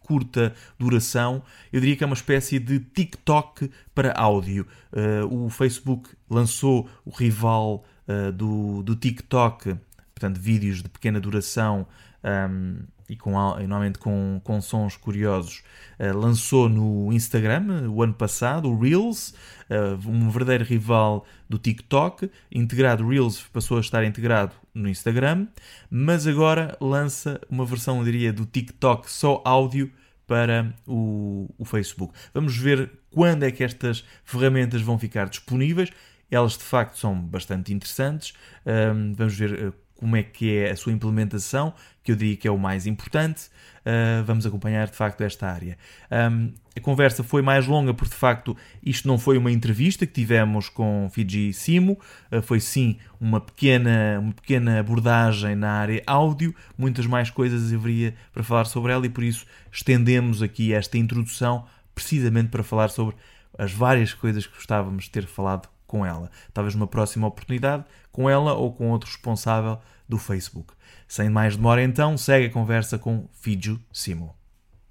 curta 0.00 0.54
duração, 0.78 1.42
eu 1.72 1.80
diria 1.80 1.96
que 1.96 2.04
é 2.04 2.06
uma 2.06 2.14
espécie 2.14 2.58
de 2.58 2.80
TikTok 2.80 3.70
para 3.94 4.12
áudio. 4.12 4.66
Uh, 4.92 5.46
o 5.46 5.50
Facebook 5.50 6.10
lançou 6.28 6.88
o 7.04 7.10
rival 7.10 7.84
uh, 8.06 8.32
do, 8.32 8.82
do 8.82 8.94
TikTok, 8.94 9.76
portanto, 10.14 10.38
vídeos 10.38 10.82
de 10.82 10.88
pequena 10.88 11.20
duração 11.20 11.86
um, 12.24 12.78
e 13.08 13.16
com, 13.16 13.32
normalmente 13.32 13.98
com, 13.98 14.40
com 14.42 14.60
sons 14.60 14.96
curiosos, 14.96 15.62
uh, 15.98 16.16
lançou 16.16 16.68
no 16.68 17.12
Instagram 17.12 17.90
o 17.90 18.02
ano 18.02 18.14
passado, 18.14 18.70
o 18.70 18.78
Reels, 18.78 19.34
uh, 19.70 20.08
um 20.08 20.30
verdadeiro 20.30 20.64
rival 20.64 21.26
do 21.48 21.58
TikTok, 21.58 22.30
integrado, 22.50 23.06
Reels 23.06 23.42
passou 23.52 23.76
a 23.76 23.80
estar 23.80 24.04
integrado 24.04 24.54
no 24.74 24.88
Instagram, 24.88 25.46
mas 25.90 26.26
agora 26.26 26.76
lança 26.80 27.40
uma 27.50 27.64
versão, 27.64 27.98
eu 27.98 28.04
diria, 28.04 28.32
do 28.32 28.46
TikTok 28.46 29.10
só 29.10 29.42
áudio 29.44 29.92
para 30.26 30.74
o, 30.86 31.48
o 31.58 31.64
Facebook. 31.64 32.14
Vamos 32.32 32.56
ver 32.56 32.90
quando 33.10 33.42
é 33.42 33.50
que 33.50 33.62
estas 33.62 34.04
ferramentas 34.24 34.80
vão 34.80 34.98
ficar 34.98 35.28
disponíveis. 35.28 35.90
Elas 36.30 36.52
de 36.52 36.64
facto 36.64 36.96
são 36.96 37.14
bastante 37.14 37.72
interessantes. 37.72 38.32
Um, 38.64 39.12
vamos 39.12 39.36
ver 39.36 39.52
eh, 39.52 39.72
como 40.02 40.16
é 40.16 40.22
que 40.24 40.56
é 40.56 40.72
a 40.72 40.76
sua 40.76 40.92
implementação, 40.92 41.72
que 42.02 42.10
eu 42.10 42.16
diria 42.16 42.36
que 42.36 42.48
é 42.48 42.50
o 42.50 42.58
mais 42.58 42.88
importante. 42.88 43.44
Uh, 43.86 44.24
vamos 44.24 44.44
acompanhar 44.44 44.88
de 44.88 44.96
facto 44.96 45.20
esta 45.20 45.46
área. 45.46 45.78
Um, 46.10 46.52
a 46.76 46.80
conversa 46.80 47.22
foi 47.22 47.40
mais 47.40 47.68
longa 47.68 47.94
porque 47.94 48.12
de 48.12 48.18
facto 48.18 48.56
isto 48.82 49.06
não 49.06 49.16
foi 49.16 49.38
uma 49.38 49.52
entrevista 49.52 50.04
que 50.04 50.12
tivemos 50.12 50.68
com 50.68 51.08
Fiji 51.12 51.52
Simo, 51.52 52.00
uh, 52.32 52.42
foi 52.42 52.58
sim 52.58 52.96
uma 53.20 53.40
pequena, 53.40 54.18
uma 54.18 54.32
pequena 54.32 54.80
abordagem 54.80 55.54
na 55.54 55.70
área 55.70 56.02
áudio, 56.04 56.52
muitas 56.76 57.06
mais 57.06 57.30
coisas 57.30 57.72
haveria 57.72 58.12
para 58.32 58.42
falar 58.42 58.64
sobre 58.64 58.90
ela 58.90 59.06
e 59.06 59.08
por 59.08 59.22
isso 59.22 59.46
estendemos 59.70 60.42
aqui 60.42 60.72
esta 60.72 60.98
introdução 60.98 61.64
precisamente 61.94 62.48
para 62.48 62.64
falar 62.64 62.88
sobre 62.88 63.14
as 63.56 63.70
várias 63.70 64.12
coisas 64.12 64.48
que 64.48 64.54
gostávamos 64.56 65.04
de 65.04 65.10
ter 65.10 65.26
falado 65.26 65.68
com 65.92 66.06
ela. 66.06 66.30
Talvez 66.54 66.74
numa 66.74 66.86
próxima 66.86 67.26
oportunidade, 67.26 67.84
com 68.10 68.28
ela 68.28 68.54
ou 68.54 68.72
com 68.72 68.90
outro 68.90 69.10
responsável 69.10 69.78
do 70.08 70.16
Facebook. 70.16 70.72
Sem 71.06 71.28
mais 71.28 71.54
demora, 71.54 71.82
então, 71.82 72.16
segue 72.16 72.46
a 72.46 72.50
conversa 72.50 72.98
com 72.98 73.28
Fiju 73.34 73.78
Simo. 73.92 74.34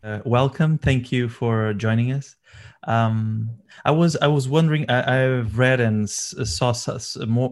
Uh, 0.04 0.30
welcome, 0.30 0.78
thank 0.78 1.16
you 1.16 1.28
for 1.28 1.76
joining 1.80 2.14
us. 2.14 2.38
Um, 2.86 3.50
I 3.86 3.92
was 3.92 4.16
I 4.18 4.28
was 4.28 4.50
wondering. 4.50 4.90
I, 4.90 5.16
have 5.16 5.58
read 5.58 5.80
and 5.80 6.10
saw 6.10 6.74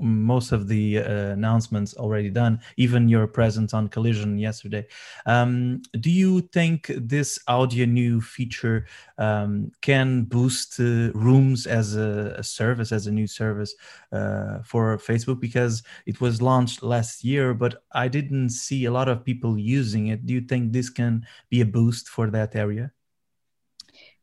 most 0.01 0.51
of 0.51 0.67
the 0.67 0.99
uh, 0.99 1.33
announcements 1.33 1.93
already 1.95 2.29
done. 2.29 2.59
Even 2.77 3.09
your 3.09 3.27
presence 3.27 3.73
on 3.73 3.89
Collision 3.89 4.37
yesterday. 4.37 4.87
Um, 5.25 5.81
do 5.99 6.09
you 6.09 6.41
think 6.41 6.91
this 6.95 7.39
audio 7.47 7.85
new 7.85 8.21
feature 8.21 8.87
um, 9.17 9.71
can 9.81 10.23
boost 10.23 10.79
uh, 10.79 11.11
Rooms 11.13 11.67
as 11.67 11.95
a, 11.95 12.35
a, 12.37 12.43
service, 12.43 12.91
as 12.91 13.07
a 13.07 13.11
new 13.11 13.27
service 13.27 13.75
uh, 14.11 14.59
for 14.63 14.97
Facebook? 14.97 15.39
Because 15.39 15.83
it 16.05 16.21
was 16.21 16.41
launched 16.41 16.81
last 16.81 17.23
year, 17.23 17.53
but 17.53 17.83
I 17.91 18.07
didn't 18.07 18.49
see 18.49 18.85
a 18.85 18.91
lot 18.91 19.07
of 19.07 19.23
people 19.23 19.57
using 19.57 20.07
it. 20.07 20.25
Do 20.25 20.33
you 20.33 20.41
think 20.41 20.73
this 20.73 20.89
can 20.89 21.25
be 21.49 21.61
a 21.61 21.65
boost 21.65 22.09
for 22.09 22.29
that 22.31 22.55
area? 22.55 22.91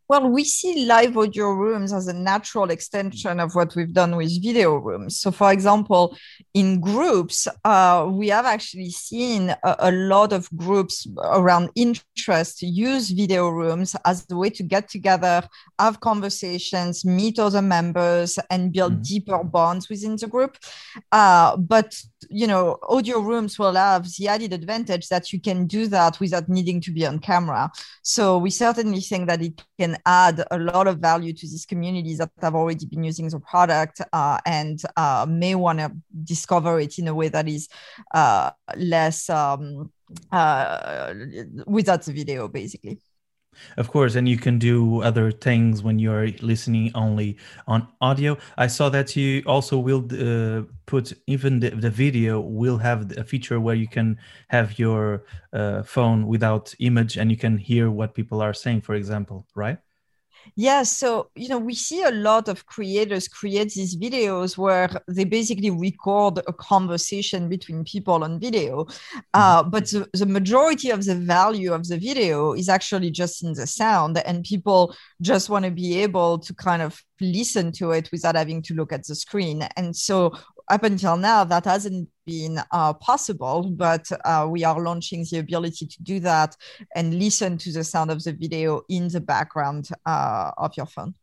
Well, 0.09 0.29
we 0.31 0.45
see 0.45 0.87
live 0.87 1.19
audio 1.19 1.51
rooms 1.51 1.93
as 1.93 2.07
a 2.07 2.13
natural 2.13 2.71
extension 2.71 3.41
of 3.41 3.57
what 3.57 3.75
we've 3.75 3.93
done 3.93 4.15
with 4.15 4.41
video 4.41 4.77
rooms. 4.77 5.19
So, 5.19 5.33
for 5.33 5.51
example, 5.51 6.17
in 6.55 6.79
groups, 6.81 7.49
uh, 7.65 8.09
we 8.09 8.29
have 8.29 8.47
actually 8.47 8.91
seen 8.91 9.51
a, 9.51 9.77
a, 9.81 9.91
lot 9.91 10.33
of 10.33 10.49
groups 10.57 11.09
around 11.25 11.71
interest 11.75 12.63
use 12.63 13.11
video 13.11 13.49
rooms 13.49 13.97
as 14.05 14.25
a 14.31 14.37
way 14.37 14.51
to 14.51 14.63
get 14.63 14.89
together, 14.89 15.43
have 15.81 15.99
conversations, 15.99 17.05
meet 17.05 17.41
other 17.41 17.63
members, 17.63 18.39
and 18.49 18.73
build 18.73 18.93
mm-hmm. 18.93 19.03
deeper 19.03 19.43
bonds 19.43 19.89
within 19.89 20.15
the 20.15 20.29
group. 20.29 20.57
Uh, 21.11 21.57
but 21.57 22.01
you 22.31 22.47
know 22.47 22.79
audio 22.89 23.21
rooms 23.21 23.59
will 23.59 23.75
have 23.75 24.07
the 24.17 24.29
added 24.29 24.53
advantage 24.53 25.09
that 25.09 25.33
you 25.33 25.41
can 25.41 25.67
do 25.67 25.87
that 25.89 26.19
without 26.21 26.49
needing 26.49 26.81
to 26.83 26.91
be 26.91 27.07
on 27.07 27.19
camera. 27.19 27.71
So 28.03 28.39
we 28.39 28.51
certainly 28.51 29.01
think 29.01 29.29
that 29.29 29.43
it 29.43 29.63
can 29.79 29.97
add 30.07 30.45
a 30.51 30.59
lot 30.59 30.87
of 30.87 30.99
value 30.99 31.33
to 31.33 31.49
these 31.49 31.67
communities 31.67 32.19
that 32.19 32.31
have 32.41 32.55
already 32.55 32.87
been 32.87 33.05
using 33.05 33.29
the 33.29 33.41
product 33.41 34.01
uh, 34.13 34.39
and 34.47 34.81
uh, 34.97 35.27
may 35.29 35.55
want 35.55 35.79
to 35.79 35.93
discover 36.25 36.81
it 36.81 36.99
in 36.99 37.09
a 37.09 37.15
way 37.15 37.29
that 37.29 37.49
is 37.49 37.69
uh, 38.15 38.51
less 38.77 39.29
um, 39.31 39.91
uh, 40.33 41.13
without 41.67 42.03
the 42.03 42.13
video 42.13 42.49
basically 42.49 43.01
of 43.77 43.91
course, 43.91 44.15
and 44.15 44.29
you 44.29 44.37
can 44.37 44.59
do 44.59 45.03
other 45.03 45.31
things 45.31 45.83
when 45.83 45.99
you're 45.99 46.29
listening 46.41 46.91
only 46.95 47.37
on 47.67 47.89
audio. 48.01 48.37
I 48.57 48.67
saw 48.67 48.89
that 48.91 49.17
you 49.17 49.43
also 49.47 49.79
will 49.79 50.05
uh, 50.13 50.63
put 50.87 51.13
even 51.27 51.61
the, 51.61 51.71
the, 51.71 51.91
video 51.91 52.41
will 52.41 52.79
have 52.79 53.17
a 53.17 53.25
feature 53.25 53.59
where 53.61 53.75
you 53.75 53.89
can 53.89 54.19
have 54.49 54.79
your 54.79 55.25
uh, 55.53 55.83
phone 55.83 56.27
without 56.27 56.75
image 56.79 57.17
and 57.17 57.31
you 57.31 57.37
can 57.37 57.57
hear 57.59 57.91
what 57.91 58.15
people 58.15 58.41
are 58.41 58.55
saying, 58.55 58.83
for 58.83 58.95
example, 58.95 59.47
right? 59.55 59.79
Yeah, 60.55 60.85
so 60.85 61.31
you 61.35 61.49
know, 61.49 61.59
we 61.59 61.75
see 61.75 62.03
a 62.03 62.11
lot 62.11 62.49
of 62.49 62.67
creators 62.67 63.29
create 63.29 63.73
these 63.73 63.97
videos 63.97 64.57
where 64.57 64.89
they 65.09 65.25
basically 65.25 65.71
record 65.71 66.39
a 66.47 66.53
conversation 66.53 67.49
between 67.49 67.85
people 67.85 68.23
on 68.25 68.39
video. 68.39 68.85
Mm-hmm. 68.85 69.19
Uh, 69.35 69.63
but 69.65 69.87
the, 69.91 70.09
the 70.13 70.27
majority 70.27 70.91
of 70.91 71.05
the 71.05 71.15
value 71.15 71.73
of 71.73 71.87
the 71.89 71.99
video 71.99 72.53
is 72.53 72.69
actually 72.69 73.11
just 73.11 73.43
in 73.43 73.53
the 73.55 73.67
sound, 73.67 74.19
and 74.19 74.45
people 74.45 74.95
just 75.21 75.51
want 75.51 75.65
to 75.65 75.71
be 75.71 76.01
able 76.03 76.39
to 76.39 76.55
kind 76.55 76.83
of 76.83 77.03
listen 77.21 77.73
to 77.73 77.93
it 77.93 78.11
without 78.13 78.37
having 78.37 78.63
to 78.63 78.75
look 78.75 78.93
at 78.93 79.07
the 79.07 79.15
screen. 79.15 79.67
And 79.77 79.97
so 79.97 80.33
up 80.69 80.83
until 80.83 81.17
now, 81.17 81.45
that 81.45 81.65
hasn't 81.65 82.09
been 82.27 82.59
uh, 82.73 82.93
possible, 82.95 83.63
but 83.71 84.11
uh, 84.25 84.47
we 84.49 84.65
are 84.65 84.81
launching 84.81 85.25
the 85.31 85.39
ability 85.39 85.87
to 85.87 86.03
do 86.03 86.21
that 86.21 86.57
and 86.95 87.19
listen 87.19 87.57
to 87.59 87.73
the 87.73 87.85
sound 87.85 88.11
of 88.11 88.23
the 88.25 88.33
video 88.33 88.83
in 88.89 89.09
the 89.09 89.21
background 89.21 89.89
uh, 90.05 90.51
of 90.59 90.77
your 90.77 90.87
phone. 90.87 91.15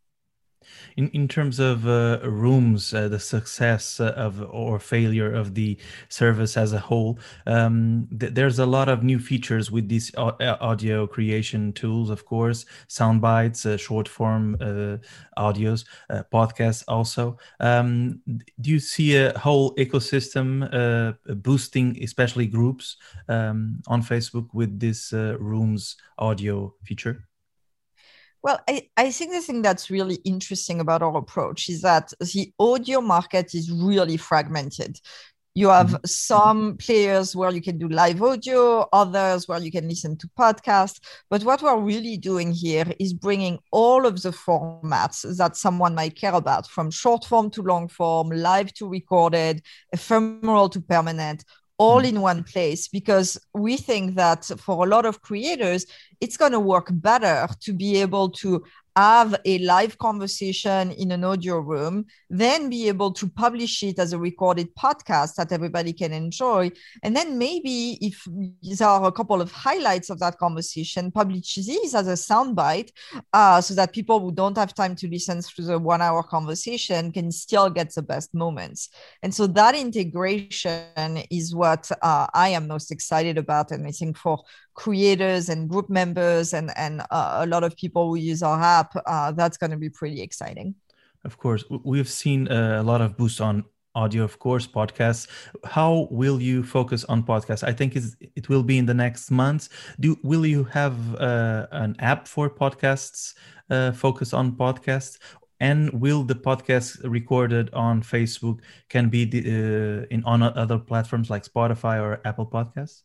In 0.97 1.09
in 1.09 1.27
terms 1.27 1.59
of 1.59 1.87
uh, 1.87 2.19
rooms, 2.23 2.93
uh, 2.93 3.07
the 3.07 3.19
success 3.19 3.99
of 3.99 4.41
or 4.49 4.79
failure 4.79 5.33
of 5.33 5.53
the 5.53 5.77
service 6.09 6.57
as 6.57 6.73
a 6.73 6.79
whole, 6.79 7.19
um, 7.47 8.07
th- 8.19 8.33
there's 8.33 8.59
a 8.59 8.65
lot 8.65 8.89
of 8.89 9.03
new 9.03 9.19
features 9.19 9.71
with 9.71 9.89
these 9.89 10.11
audio 10.17 11.07
creation 11.07 11.73
tools. 11.73 12.09
Of 12.09 12.25
course, 12.25 12.65
sound 12.87 13.21
bites, 13.21 13.65
uh, 13.65 13.77
short 13.77 14.07
form 14.07 14.55
uh, 14.61 14.97
audios, 15.37 15.85
uh, 16.09 16.23
podcasts. 16.31 16.83
Also, 16.87 17.37
um, 17.59 18.21
do 18.61 18.71
you 18.71 18.79
see 18.79 19.15
a 19.15 19.37
whole 19.37 19.75
ecosystem 19.75 20.67
uh, 20.71 21.13
boosting, 21.35 21.97
especially 22.03 22.47
groups 22.47 22.97
um, 23.29 23.81
on 23.87 24.01
Facebook 24.01 24.47
with 24.53 24.79
this 24.79 25.13
rooms 25.13 25.97
audio 26.17 26.73
feature? 26.83 27.27
Well, 28.43 28.59
I, 28.67 28.89
I 28.97 29.09
think 29.09 29.31
the 29.31 29.39
thing 29.39 29.61
that's 29.61 29.89
really 29.89 30.15
interesting 30.25 30.81
about 30.81 31.01
our 31.01 31.15
approach 31.17 31.69
is 31.69 31.81
that 31.81 32.11
the 32.19 32.51
audio 32.59 32.99
market 32.99 33.55
is 33.55 33.71
really 33.71 34.17
fragmented. 34.17 34.99
You 35.55 35.69
have 35.69 35.87
mm-hmm. 35.87 36.05
some 36.05 36.77
players 36.77 37.35
where 37.35 37.51
you 37.51 37.61
can 37.61 37.77
do 37.77 37.87
live 37.87 38.21
audio, 38.21 38.89
others 38.91 39.47
where 39.47 39.59
you 39.59 39.71
can 39.71 39.87
listen 39.87 40.17
to 40.17 40.27
podcasts. 40.37 40.99
But 41.29 41.43
what 41.43 41.61
we're 41.61 41.79
really 41.79 42.17
doing 42.17 42.51
here 42.51 42.91
is 42.99 43.13
bringing 43.13 43.59
all 43.71 44.05
of 44.05 44.21
the 44.21 44.31
formats 44.31 45.37
that 45.37 45.55
someone 45.55 45.95
might 45.95 46.15
care 46.15 46.33
about, 46.33 46.67
from 46.67 46.91
short 46.91 47.23
form 47.23 47.49
to 47.51 47.61
long 47.61 47.87
form, 47.87 48.29
live 48.29 48.73
to 48.73 48.89
recorded, 48.89 49.61
ephemeral 49.93 50.69
to 50.69 50.81
permanent, 50.81 51.45
all 51.77 52.01
mm. 52.01 52.09
in 52.09 52.21
one 52.21 52.43
place 52.43 52.87
because 52.87 53.37
we 53.53 53.77
think 53.77 54.15
that 54.15 54.45
for 54.57 54.85
a 54.85 54.89
lot 54.89 55.05
of 55.05 55.21
creators 55.21 55.85
it's 56.23 56.37
going 56.37 56.53
to 56.53 56.59
work 56.59 56.87
better 56.93 57.47
to 57.59 57.73
be 57.73 57.97
able 57.99 58.29
to 58.29 58.63
have 58.95 59.35
a 59.45 59.57
live 59.59 59.97
conversation 59.97 60.91
in 60.91 61.11
an 61.11 61.23
audio 61.23 61.59
room, 61.59 62.05
then 62.29 62.69
be 62.69 62.87
able 62.87 63.11
to 63.11 63.27
publish 63.27 63.81
it 63.83 63.97
as 63.97 64.13
a 64.13 64.19
recorded 64.19 64.73
podcast 64.75 65.35
that 65.35 65.51
everybody 65.51 65.91
can 65.91 66.13
enjoy. 66.13 66.71
And 67.01 67.15
then 67.15 67.37
maybe 67.37 67.97
if 68.01 68.23
there 68.77 68.87
are 68.87 69.05
a 69.05 69.11
couple 69.11 69.41
of 69.41 69.51
highlights 69.51 70.09
of 70.09 70.19
that 70.19 70.37
conversation, 70.37 71.11
publish 71.11 71.55
these 71.55 71.95
as 71.95 72.07
a 72.07 72.13
soundbite 72.13 72.91
uh, 73.33 73.61
so 73.61 73.73
that 73.73 73.93
people 73.93 74.19
who 74.19 74.31
don't 74.31 74.57
have 74.57 74.75
time 74.75 74.95
to 74.97 75.07
listen 75.07 75.41
through 75.41 75.65
the 75.65 75.79
one 75.79 76.01
hour 76.01 76.21
conversation 76.21 77.11
can 77.11 77.31
still 77.31 77.69
get 77.69 77.93
the 77.95 78.03
best 78.03 78.33
moments. 78.33 78.89
And 79.23 79.33
so 79.33 79.47
that 79.47 79.75
integration 79.75 81.23
is 81.31 81.55
what 81.55 81.89
uh, 82.01 82.27
I 82.33 82.49
am 82.49 82.67
most 82.67 82.91
excited 82.91 83.37
about. 83.37 83.71
And 83.71 83.87
I 83.87 83.91
think 83.91 84.17
for 84.17 84.43
creators 84.73 85.49
and 85.49 85.69
group 85.69 85.89
members 85.89 86.53
and 86.53 86.71
and 86.75 87.01
uh, 87.11 87.39
a 87.41 87.45
lot 87.45 87.63
of 87.63 87.75
people 87.75 88.09
who 88.09 88.15
use 88.15 88.41
our 88.43 88.59
app 88.61 88.95
uh, 89.05 89.31
that's 89.31 89.57
going 89.57 89.71
to 89.71 89.77
be 89.77 89.89
pretty 89.89 90.21
exciting. 90.21 90.75
Of 91.25 91.37
course. 91.37 91.63
We've 91.83 92.09
seen 92.09 92.47
uh, 92.47 92.81
a 92.81 92.83
lot 92.83 93.01
of 93.01 93.15
boosts 93.17 93.39
on 93.39 93.63
audio 93.95 94.23
of 94.23 94.39
course 94.39 94.67
podcasts. 94.67 95.27
How 95.63 96.07
will 96.09 96.41
you 96.41 96.63
focus 96.63 97.05
on 97.05 97.23
podcasts? 97.23 97.63
I 97.63 97.73
think 97.73 97.95
it 97.95 98.49
will 98.49 98.63
be 98.63 98.77
in 98.77 98.85
the 98.85 98.93
next 98.93 99.29
months. 99.29 99.69
Do 99.99 100.17
will 100.23 100.45
you 100.45 100.63
have 100.65 100.95
uh, 101.15 101.67
an 101.71 101.95
app 101.99 102.27
for 102.27 102.49
podcasts 102.49 103.35
uh, 103.69 103.91
focus 103.91 104.33
on 104.33 104.53
podcasts? 104.53 105.19
And 105.59 105.93
will 105.93 106.23
the 106.23 106.35
podcast 106.35 106.99
recorded 107.09 107.69
on 107.73 108.01
facebook 108.01 108.59
can 108.89 109.07
be 109.07 109.23
uh, 109.23 110.05
in 110.09 110.21
on 110.25 110.43
other 110.43 110.77
platforms 110.77 111.29
like 111.29 111.45
spotify 111.45 112.01
or 112.01 112.19
apple 112.25 112.47
podcasts 112.47 113.03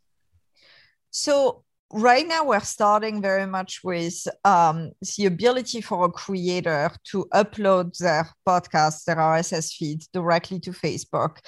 so 1.11 1.65
right 1.93 2.29
now 2.29 2.45
we're 2.45 2.61
starting 2.61 3.23
very 3.23 3.47
much 3.47 3.81
with 3.83 4.27
um, 4.45 4.93
the 5.17 5.25
ability 5.25 5.81
for 5.81 6.05
a 6.05 6.11
creator 6.11 6.91
to 7.05 7.27
upload 7.33 7.97
their 7.99 8.29
podcast 8.47 9.05
their 9.05 9.17
rss 9.17 9.75
feed 9.75 10.03
directly 10.13 10.61
to 10.61 10.71
facebook. 10.71 11.39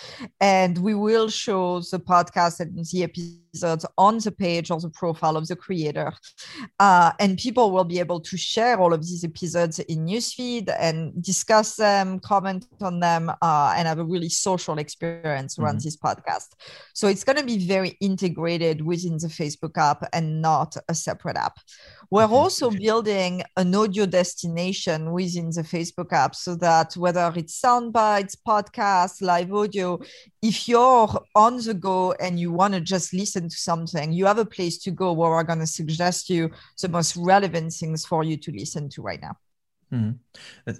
And 0.41 0.79
we 0.79 0.95
will 0.95 1.29
show 1.29 1.81
the 1.81 1.99
podcast 1.99 2.61
and 2.61 2.85
the 2.87 3.03
episodes 3.03 3.85
on 3.99 4.19
the 4.19 4.33
page 4.33 4.71
or 4.71 4.81
the 4.81 4.91
profile 4.91 5.37
of 5.37 5.47
the 5.49 5.57
creator. 5.57 6.13
Uh, 6.79 7.13
and 7.19 7.37
people 7.37 7.71
will 7.71 7.85
be 7.85 7.99
able 7.99 8.21
to 8.21 8.37
share 8.37 8.79
all 8.81 8.95
of 8.95 9.03
these 9.03 9.25
episodes 9.25 9.79
in 9.79 10.07
newsfeed 10.07 10.75
and 10.79 11.23
discuss 11.23 11.77
them 11.77 12.19
comment 12.21 12.67
on 12.81 13.01
them 13.01 13.31
uh, 13.43 13.75
and 13.77 13.87
have 13.89 13.99
a 13.99 14.05
really 14.05 14.29
social 14.29 14.79
experience 14.79 15.59
around 15.59 15.77
mm-hmm. 15.77 15.85
this 15.85 15.97
podcast. 15.97 16.55
So 16.95 17.09
it's 17.09 17.25
going 17.25 17.39
to 17.39 17.45
be 17.45 17.59
very 17.59 17.97
integrated 18.01 18.83
within 18.85 19.19
the 19.19 19.29
facebook 19.29 19.77
app 19.77 20.09
and 20.13 20.30
not 20.31 20.77
a 20.89 20.95
separate 20.95 21.37
app. 21.37 21.59
We're 22.11 22.27
also 22.27 22.71
building 22.71 23.43
an 23.57 23.73
audio 23.73 24.05
destination 24.05 25.13
within 25.13 25.51
the 25.51 25.63
Facebook 25.63 26.13
app 26.13 26.35
so 26.35 26.57
that 26.57 26.97
whether 26.97 27.33
it's 27.37 27.55
sound 27.55 27.93
bites, 27.93 28.35
podcasts, 28.35 29.23
live 29.23 29.53
audio, 29.53 30.01
if 30.43 30.69
you're 30.69 31.09
on 31.37 31.59
the 31.59 31.75
go 31.75 32.13
and 32.13 32.41
you 32.41 32.51
want 32.51 32.75
to 32.75 32.81
just 32.81 33.15
listen 33.15 33.49
to 33.49 33.57
something, 33.57 34.13
you 34.13 34.27
have 34.27 34.39
a 34.39 34.45
place 34.45 34.79
to 34.79 34.91
go 34.91 35.13
where 35.13 35.31
we're 35.31 35.45
going 35.45 35.61
to 35.61 35.67
suggest 35.67 36.29
you 36.29 36.51
the 36.83 36.89
most 36.89 37.17
relevant 37.17 37.73
things 37.73 38.05
for 38.05 38.25
you 38.25 38.37
to 38.39 38.51
listen 38.51 38.89
to 38.89 39.03
right 39.03 39.21
now. 39.23 39.37
Mm. 39.93 40.19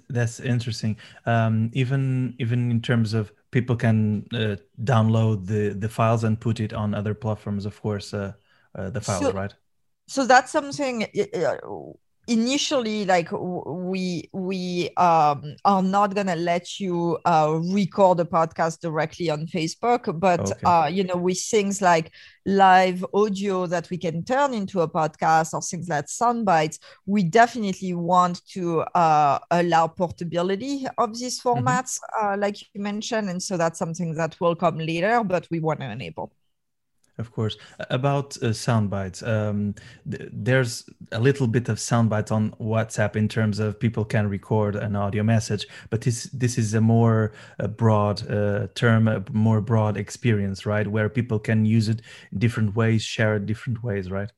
That's 0.09 0.39
interesting. 0.39 0.97
Um, 1.25 1.69
even 1.73 2.35
even 2.39 2.71
in 2.71 2.81
terms 2.81 3.13
of 3.13 3.31
people 3.51 3.75
can 3.75 4.25
uh, 4.33 4.55
download 4.83 5.45
the 5.45 5.69
the 5.73 5.89
files 5.89 6.23
and 6.23 6.39
put 6.39 6.59
it 6.59 6.73
on 6.73 6.93
other 6.93 7.13
platforms. 7.13 7.65
Of 7.65 7.81
course, 7.81 8.13
uh, 8.13 8.33
uh, 8.75 8.89
the 8.89 9.01
file, 9.01 9.21
so, 9.21 9.31
right? 9.31 9.53
So 10.07 10.25
that's 10.25 10.51
something 10.51 11.03
uh, 11.03 11.55
initially 12.27 13.03
like 13.03 13.29
we 13.31 14.29
we 14.31 14.89
um, 14.97 15.55
are 15.65 15.81
not 15.81 16.13
gonna 16.13 16.35
let 16.35 16.79
you 16.79 17.17
uh, 17.25 17.59
record 17.71 18.19
a 18.19 18.25
podcast 18.25 18.79
directly 18.79 19.29
on 19.29 19.47
facebook 19.47 20.19
but 20.19 20.51
okay. 20.51 20.61
uh, 20.63 20.87
you 20.87 21.03
know 21.03 21.17
with 21.17 21.39
things 21.39 21.81
like 21.81 22.11
live 22.45 23.03
audio 23.13 23.65
that 23.65 23.89
we 23.89 23.97
can 23.97 24.23
turn 24.23 24.53
into 24.53 24.81
a 24.81 24.87
podcast 24.87 25.53
or 25.53 25.61
things 25.61 25.89
like 25.89 26.07
sound 26.07 26.45
bites 26.45 26.77
we 27.07 27.23
definitely 27.23 27.93
want 27.93 28.45
to 28.45 28.81
uh, 28.93 29.39
allow 29.49 29.87
portability 29.87 30.85
of 30.99 31.17
these 31.17 31.41
mm-hmm. 31.41 31.65
formats 31.65 31.99
mm-hmm. 32.21 32.39
like 32.39 32.61
you 32.61 32.81
mentioned 32.81 33.29
and 33.29 33.41
so 33.41 33.57
that's 33.57 33.79
something 33.79 34.13
that 34.13 34.39
will 34.39 34.55
come 34.55 34.77
later 34.77 35.23
but 35.23 35.47
we 35.49 35.59
want 35.59 35.79
to 35.79 35.89
enable 35.89 36.31
of 37.17 37.31
course. 37.31 37.57
About 37.89 38.41
uh, 38.41 38.53
sound 38.53 38.89
bites, 38.89 39.21
um, 39.23 39.75
th- 40.09 40.29
there's 40.31 40.89
a 41.11 41.19
little 41.19 41.47
bit 41.47 41.69
of 41.69 41.79
sound 41.79 42.09
bites 42.09 42.31
on 42.31 42.51
WhatsApp 42.59 43.15
in 43.15 43.27
terms 43.27 43.59
of 43.59 43.79
people 43.79 44.05
can 44.05 44.27
record 44.29 44.75
an 44.75 44.95
audio 44.95 45.23
message, 45.23 45.67
but 45.89 46.01
this 46.01 46.23
this 46.33 46.57
is 46.57 46.73
a 46.73 46.81
more 46.81 47.33
a 47.59 47.67
broad 47.67 48.29
uh, 48.29 48.67
term, 48.75 49.07
a 49.07 49.23
more 49.31 49.61
broad 49.61 49.97
experience, 49.97 50.65
right? 50.65 50.87
Where 50.87 51.09
people 51.09 51.39
can 51.39 51.65
use 51.65 51.89
it 51.89 52.01
different 52.37 52.75
ways, 52.75 53.03
share 53.03 53.35
it 53.35 53.45
different 53.45 53.83
ways, 53.83 54.09
right? 54.09 54.31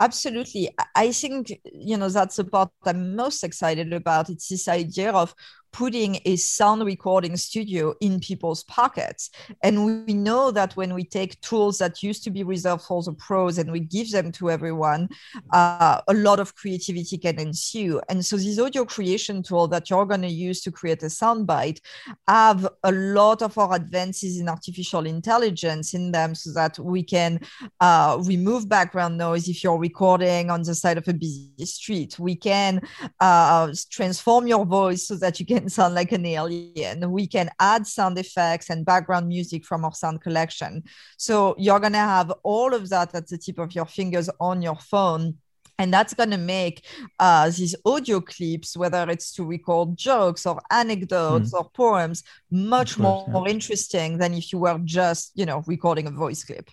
Absolutely. 0.00 0.68
I 0.96 1.12
think, 1.12 1.60
you 1.64 1.96
know, 1.96 2.08
that's 2.08 2.34
the 2.34 2.44
part 2.44 2.70
I'm 2.84 3.14
most 3.14 3.44
excited 3.44 3.92
about. 3.92 4.30
It's 4.30 4.48
this 4.48 4.66
idea 4.66 5.12
of 5.12 5.32
putting 5.72 6.20
a 6.24 6.36
sound 6.36 6.84
recording 6.84 7.36
studio 7.36 7.94
in 8.00 8.20
people's 8.20 8.62
pockets. 8.64 9.30
And 9.62 10.06
we 10.06 10.14
know 10.14 10.50
that 10.50 10.76
when 10.76 10.94
we 10.94 11.04
take 11.04 11.40
tools 11.40 11.78
that 11.78 12.02
used 12.02 12.22
to 12.24 12.30
be 12.30 12.42
reserved 12.42 12.82
for 12.82 13.02
the 13.02 13.12
pros 13.12 13.58
and 13.58 13.72
we 13.72 13.80
give 13.80 14.10
them 14.10 14.30
to 14.32 14.50
everyone, 14.50 15.08
uh, 15.52 16.00
a 16.06 16.14
lot 16.14 16.40
of 16.40 16.54
creativity 16.54 17.16
can 17.18 17.38
ensue. 17.38 18.00
And 18.08 18.24
so 18.24 18.36
these 18.36 18.58
audio 18.58 18.84
creation 18.84 19.42
tools 19.42 19.70
that 19.70 19.88
you're 19.88 20.06
going 20.06 20.22
to 20.22 20.28
use 20.28 20.60
to 20.62 20.70
create 20.70 21.02
a 21.02 21.06
soundbite 21.06 21.80
have 22.28 22.68
a 22.84 22.92
lot 22.92 23.42
of 23.42 23.56
our 23.56 23.74
advances 23.74 24.38
in 24.38 24.48
artificial 24.48 25.06
intelligence 25.06 25.94
in 25.94 26.12
them 26.12 26.34
so 26.34 26.52
that 26.52 26.78
we 26.78 27.02
can 27.02 27.40
uh, 27.80 28.18
remove 28.24 28.68
background 28.68 29.16
noise 29.16 29.48
if 29.48 29.64
you're 29.64 29.78
recording 29.78 30.50
on 30.50 30.62
the 30.62 30.74
side 30.74 30.98
of 30.98 31.08
a 31.08 31.14
busy 31.14 31.64
street. 31.64 32.18
We 32.18 32.34
can 32.36 32.82
uh, 33.20 33.72
transform 33.90 34.46
your 34.46 34.64
voice 34.64 35.06
so 35.06 35.16
that 35.16 35.40
you 35.40 35.46
can 35.46 35.61
sound 35.68 35.94
like 35.94 36.12
an 36.12 36.26
alien. 36.26 37.10
We 37.10 37.26
can 37.26 37.50
add 37.58 37.86
sound 37.86 38.18
effects 38.18 38.70
and 38.70 38.84
background 38.84 39.28
music 39.28 39.64
from 39.64 39.84
our 39.84 39.94
sound 39.94 40.20
collection. 40.20 40.84
So 41.16 41.54
you're 41.58 41.80
going 41.80 41.92
to 41.92 41.98
have 41.98 42.32
all 42.42 42.74
of 42.74 42.88
that 42.90 43.14
at 43.14 43.28
the 43.28 43.38
tip 43.38 43.58
of 43.58 43.74
your 43.74 43.86
fingers 43.86 44.28
on 44.40 44.62
your 44.62 44.76
phone 44.76 45.38
and 45.78 45.92
that's 45.92 46.14
going 46.14 46.30
to 46.30 46.38
make 46.38 46.86
uh, 47.18 47.50
these 47.50 47.74
audio 47.84 48.20
clips 48.20 48.76
whether 48.76 49.08
it's 49.10 49.32
to 49.32 49.44
record 49.44 49.96
jokes 49.96 50.46
or 50.46 50.60
anecdotes 50.70 51.52
mm. 51.52 51.58
or 51.58 51.70
poems 51.70 52.22
much 52.50 52.96
course, 52.96 53.26
more, 53.28 53.44
yeah. 53.46 53.52
interesting 53.52 54.18
than 54.18 54.34
if 54.34 54.52
you 54.52 54.58
were 54.58 54.78
just 54.84 55.32
you 55.34 55.46
know 55.46 55.62
recording 55.66 56.06
a 56.06 56.10
voice 56.10 56.44
clip 56.44 56.68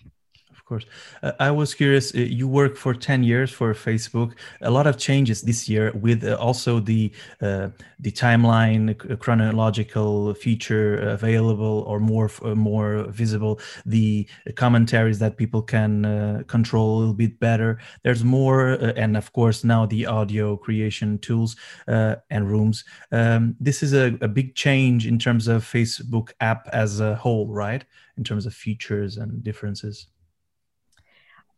course. 0.70 0.86
Uh, 1.22 1.32
I 1.48 1.50
was 1.50 1.74
curious. 1.74 2.14
Uh, 2.14 2.18
you 2.38 2.46
work 2.48 2.76
for 2.76 2.94
ten 2.94 3.20
years 3.24 3.50
for 3.58 3.74
Facebook. 3.74 4.30
A 4.62 4.70
lot 4.70 4.86
of 4.86 4.96
changes 4.96 5.42
this 5.42 5.68
year 5.68 5.92
with 6.04 6.20
uh, 6.24 6.36
also 6.46 6.80
the 6.80 7.02
uh, 7.42 7.68
the 7.98 8.12
timeline 8.12 8.84
uh, 8.90 9.16
chronological 9.16 10.32
feature 10.34 10.90
available 11.18 11.76
or 11.90 11.98
more 12.00 12.30
uh, 12.44 12.54
more 12.54 12.92
visible. 13.22 13.54
The 13.84 14.28
commentaries 14.54 15.18
that 15.18 15.36
people 15.36 15.62
can 15.62 15.92
control 16.46 16.88
a 16.90 16.98
little 17.00 17.18
bit 17.24 17.40
better. 17.40 17.70
There's 18.04 18.24
more, 18.24 18.60
and 19.02 19.16
of 19.16 19.32
course 19.32 19.64
now 19.64 19.86
the 19.86 20.06
audio 20.06 20.56
creation 20.56 21.18
tools 21.18 21.56
and 21.86 22.42
rooms. 22.54 22.84
Um, 23.12 23.56
this 23.66 23.82
is 23.82 23.92
a, 23.92 24.06
a 24.20 24.28
big 24.28 24.54
change 24.54 25.06
in 25.06 25.18
terms 25.18 25.48
of 25.48 25.64
Facebook 25.64 26.30
app 26.40 26.68
as 26.72 27.00
a 27.00 27.14
whole, 27.16 27.48
right? 27.64 27.84
In 28.16 28.24
terms 28.24 28.46
of 28.46 28.54
features 28.54 29.16
and 29.16 29.42
differences 29.42 30.06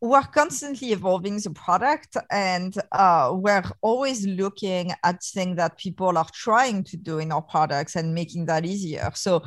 we're 0.03 0.21
constantly 0.23 0.91
evolving 0.91 1.39
the 1.39 1.51
product 1.51 2.17
and 2.33 2.75
uh, 2.91 3.31
we're 3.33 3.63
always 3.83 4.27
looking 4.27 4.91
at 5.05 5.23
things 5.23 5.57
that 5.57 5.79
people 5.79 6.19
are 6.19 6.27
trying 6.35 6.83
to 6.83 6.97
do 6.97 7.21
in 7.21 7.31
our 7.31 7.41
products 7.41 7.95
and 7.95 8.13
making 8.13 8.45
that 8.45 8.67
easier. 8.67 9.13
So 9.15 9.45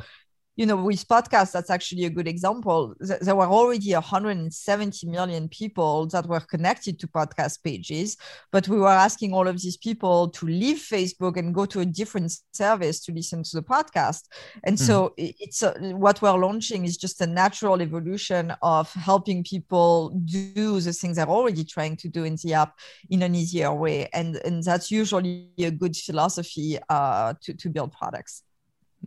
you 0.56 0.64
know, 0.64 0.76
with 0.76 1.06
podcasts, 1.06 1.52
that's 1.52 1.68
actually 1.68 2.06
a 2.06 2.10
good 2.10 2.26
example. 2.26 2.94
There 2.98 3.36
were 3.36 3.46
already 3.46 3.92
170 3.92 5.06
million 5.06 5.48
people 5.48 6.06
that 6.08 6.26
were 6.26 6.40
connected 6.40 6.98
to 7.00 7.08
podcast 7.08 7.62
pages, 7.62 8.16
but 8.50 8.66
we 8.66 8.78
were 8.78 8.88
asking 8.88 9.34
all 9.34 9.46
of 9.46 9.60
these 9.60 9.76
people 9.76 10.30
to 10.30 10.46
leave 10.46 10.78
Facebook 10.78 11.36
and 11.36 11.54
go 11.54 11.66
to 11.66 11.80
a 11.80 11.84
different 11.84 12.32
service 12.54 13.00
to 13.00 13.12
listen 13.12 13.42
to 13.42 13.56
the 13.56 13.62
podcast. 13.62 14.22
And 14.64 14.78
mm. 14.78 14.80
so 14.80 15.12
it's 15.18 15.62
a, 15.62 15.72
what 15.94 16.22
we're 16.22 16.38
launching 16.38 16.86
is 16.86 16.96
just 16.96 17.20
a 17.20 17.26
natural 17.26 17.82
evolution 17.82 18.54
of 18.62 18.90
helping 18.94 19.44
people 19.44 20.18
do 20.24 20.80
the 20.80 20.92
things 20.94 21.16
they're 21.16 21.28
already 21.28 21.64
trying 21.64 21.96
to 21.96 22.08
do 22.08 22.24
in 22.24 22.36
the 22.42 22.54
app 22.54 22.78
in 23.10 23.22
an 23.22 23.34
easier 23.34 23.74
way. 23.74 24.08
And, 24.14 24.36
and 24.36 24.62
that's 24.62 24.90
usually 24.90 25.50
a 25.58 25.70
good 25.70 25.94
philosophy 25.94 26.78
uh, 26.88 27.34
to, 27.42 27.52
to 27.52 27.68
build 27.68 27.92
products. 27.92 28.42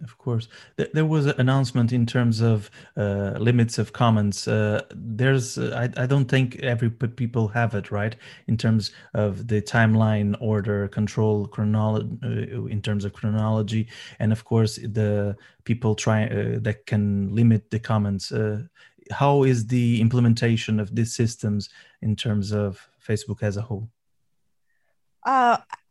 Of 0.03 0.17
course, 0.17 0.47
there 0.77 1.05
was 1.05 1.25
an 1.25 1.35
announcement 1.39 1.91
in 1.91 2.05
terms 2.05 2.39
of 2.41 2.71
uh, 2.95 3.33
limits 3.37 3.77
of 3.77 3.91
comments. 3.91 4.47
Uh, 4.47 4.81
there's, 4.95 5.57
uh, 5.57 5.89
I, 5.97 6.03
I, 6.03 6.05
don't 6.05 6.29
think 6.29 6.57
every 6.57 6.89
people 6.89 7.49
have 7.49 7.75
it 7.75 7.91
right 7.91 8.15
in 8.47 8.55
terms 8.55 8.91
of 9.13 9.47
the 9.47 9.61
timeline 9.61 10.37
order 10.39 10.87
control 10.87 11.47
chronology 11.47 12.07
uh, 12.23 12.65
in 12.65 12.81
terms 12.81 13.03
of 13.03 13.13
chronology, 13.13 13.87
and 14.19 14.31
of 14.31 14.45
course 14.45 14.75
the 14.75 15.35
people 15.65 15.95
try 15.95 16.27
uh, 16.27 16.59
that 16.61 16.85
can 16.85 17.35
limit 17.35 17.69
the 17.69 17.79
comments. 17.79 18.31
Uh, 18.31 18.63
how 19.11 19.43
is 19.43 19.67
the 19.67 19.99
implementation 19.99 20.79
of 20.79 20.95
these 20.95 21.13
systems 21.13 21.69
in 22.01 22.15
terms 22.15 22.53
of 22.53 22.87
Facebook 23.05 23.43
as 23.43 23.57
a 23.57 23.61
whole? 23.61 23.89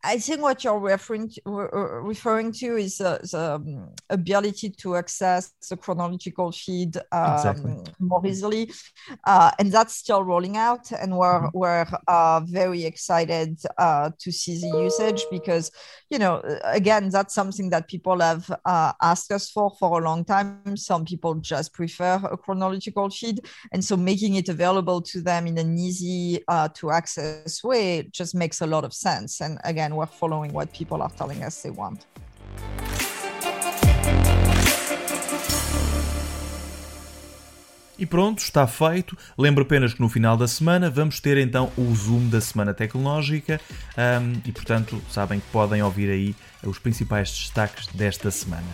I 0.09 0.19
think 0.19 0.41
what 0.41 0.65
you're 0.65 0.79
referring 0.79 1.29
to, 1.29 1.41
referring 1.45 2.53
to 2.53 2.77
is 2.77 2.99
uh, 2.99 3.19
the 3.31 3.57
um, 3.57 3.91
ability 4.09 4.71
to 4.71 4.97
access 4.97 5.53
the 5.69 5.77
chronological 5.77 6.51
feed 6.51 6.97
um, 7.13 7.35
exactly. 7.35 7.77
more 7.99 8.27
easily, 8.27 8.73
uh, 9.25 9.51
and 9.59 9.71
that's 9.71 9.95
still 9.97 10.23
rolling 10.25 10.57
out. 10.57 10.91
And 10.93 11.19
we're 11.19 11.43
mm-hmm. 11.43 11.59
we're 11.59 11.87
uh, 12.09 12.41
very 12.47 12.85
excited 12.85 13.61
uh, 13.77 14.11
to 14.19 14.33
see 14.33 14.59
the 14.59 14.79
usage 14.79 15.27
because 15.31 15.71
you 16.09 16.19
know 16.19 16.41
again 16.65 17.11
that's 17.11 17.35
something 17.35 17.69
that 17.69 17.87
people 17.87 18.21
have 18.21 18.51
uh, 18.65 18.93
asked 19.03 19.31
us 19.31 19.51
for 19.51 19.71
for 19.79 20.01
a 20.01 20.05
long 20.05 20.25
time. 20.25 20.75
Some 20.79 21.05
people 21.05 21.35
just 21.35 21.75
prefer 21.75 22.15
a 22.33 22.39
chronological 22.39 23.11
feed, 23.11 23.41
and 23.73 23.85
so 23.85 23.95
making 23.95 24.37
it 24.37 24.49
available 24.49 25.03
to 25.03 25.21
them 25.21 25.47
in 25.47 25.59
an 25.59 25.79
easy 25.79 26.43
uh, 26.49 26.69
to 26.77 26.93
access 26.93 27.63
way 27.63 28.09
just 28.11 28.35
makes 28.35 28.63
a 28.63 28.67
lot 28.67 28.85
of 28.85 28.95
sense. 28.95 29.43
And 29.43 29.59
again 29.65 29.98
we're 29.99 30.07
following 30.07 30.53
what 30.53 30.73
people 30.73 31.03
are 31.03 31.13
telling 31.17 31.43
us 31.43 31.63
they 31.63 31.71
want. 31.71 32.07
E 37.99 38.07
pronto, 38.07 38.39
está 38.39 38.65
feito. 38.65 39.19
Lembro 39.37 39.65
apenas 39.65 39.93
que 39.93 40.01
no 40.01 40.09
final 40.09 40.37
da 40.37 40.47
semana 40.47 40.89
vamos 40.89 41.19
ter 41.19 41.37
então 41.37 41.73
o 41.77 41.93
Zoom 41.97 42.29
da 42.29 42.41
Semana 42.41 42.73
Tecnológica 42.73 43.61
um, 43.97 44.41
e, 44.45 44.53
portanto, 44.53 45.03
sabem 45.11 45.41
que 45.41 45.47
podem 45.49 45.83
ouvir 45.83 46.09
aí 46.09 46.37
os 46.63 46.79
principais 46.79 47.29
destaques 47.31 47.89
desta 47.89 48.31
semana. 48.31 48.69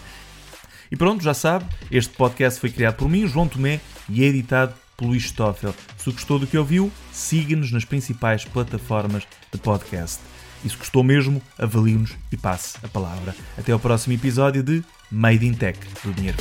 E 0.93 0.97
pronto, 0.97 1.25
já 1.25 1.33
sabe, 1.33 1.65
este 1.91 2.15
podcast 2.15 2.61
foi 2.61 2.71
criado 2.71 2.97
por 2.97 3.09
mim, 3.09 3.27
João 3.27 3.49
Tomé, 3.49 3.81
e 4.11 4.23
é 4.23 4.27
editado 4.27 4.75
pelo 4.95 5.11
Luís 5.11 5.25
Stoffel. 5.25 5.75
Se 5.97 6.11
gostou 6.13 6.39
do 6.39 6.47
que 6.47 6.59
ouviu, 6.59 6.93
siga-nos 7.11 7.73
nas 7.73 7.87
principais 7.87 8.45
plataformas 8.45 9.27
de 9.51 9.59
podcast. 9.59 10.34
E 10.65 10.69
se 10.69 10.77
gostou 10.77 11.05
mesmo, 11.05 11.43
avalie-nos 11.59 12.13
e 12.33 12.37
passe 12.37 12.79
a 12.83 12.89
palavra. 12.89 13.35
Até 13.59 13.73
ao 13.73 13.79
próximo 13.79 14.15
episódio 14.15 14.63
de 14.63 14.83
Made 15.11 15.47
in 15.47 15.55
Tech 15.55 15.79
do 16.03 16.13
Dinheiro 16.13 16.39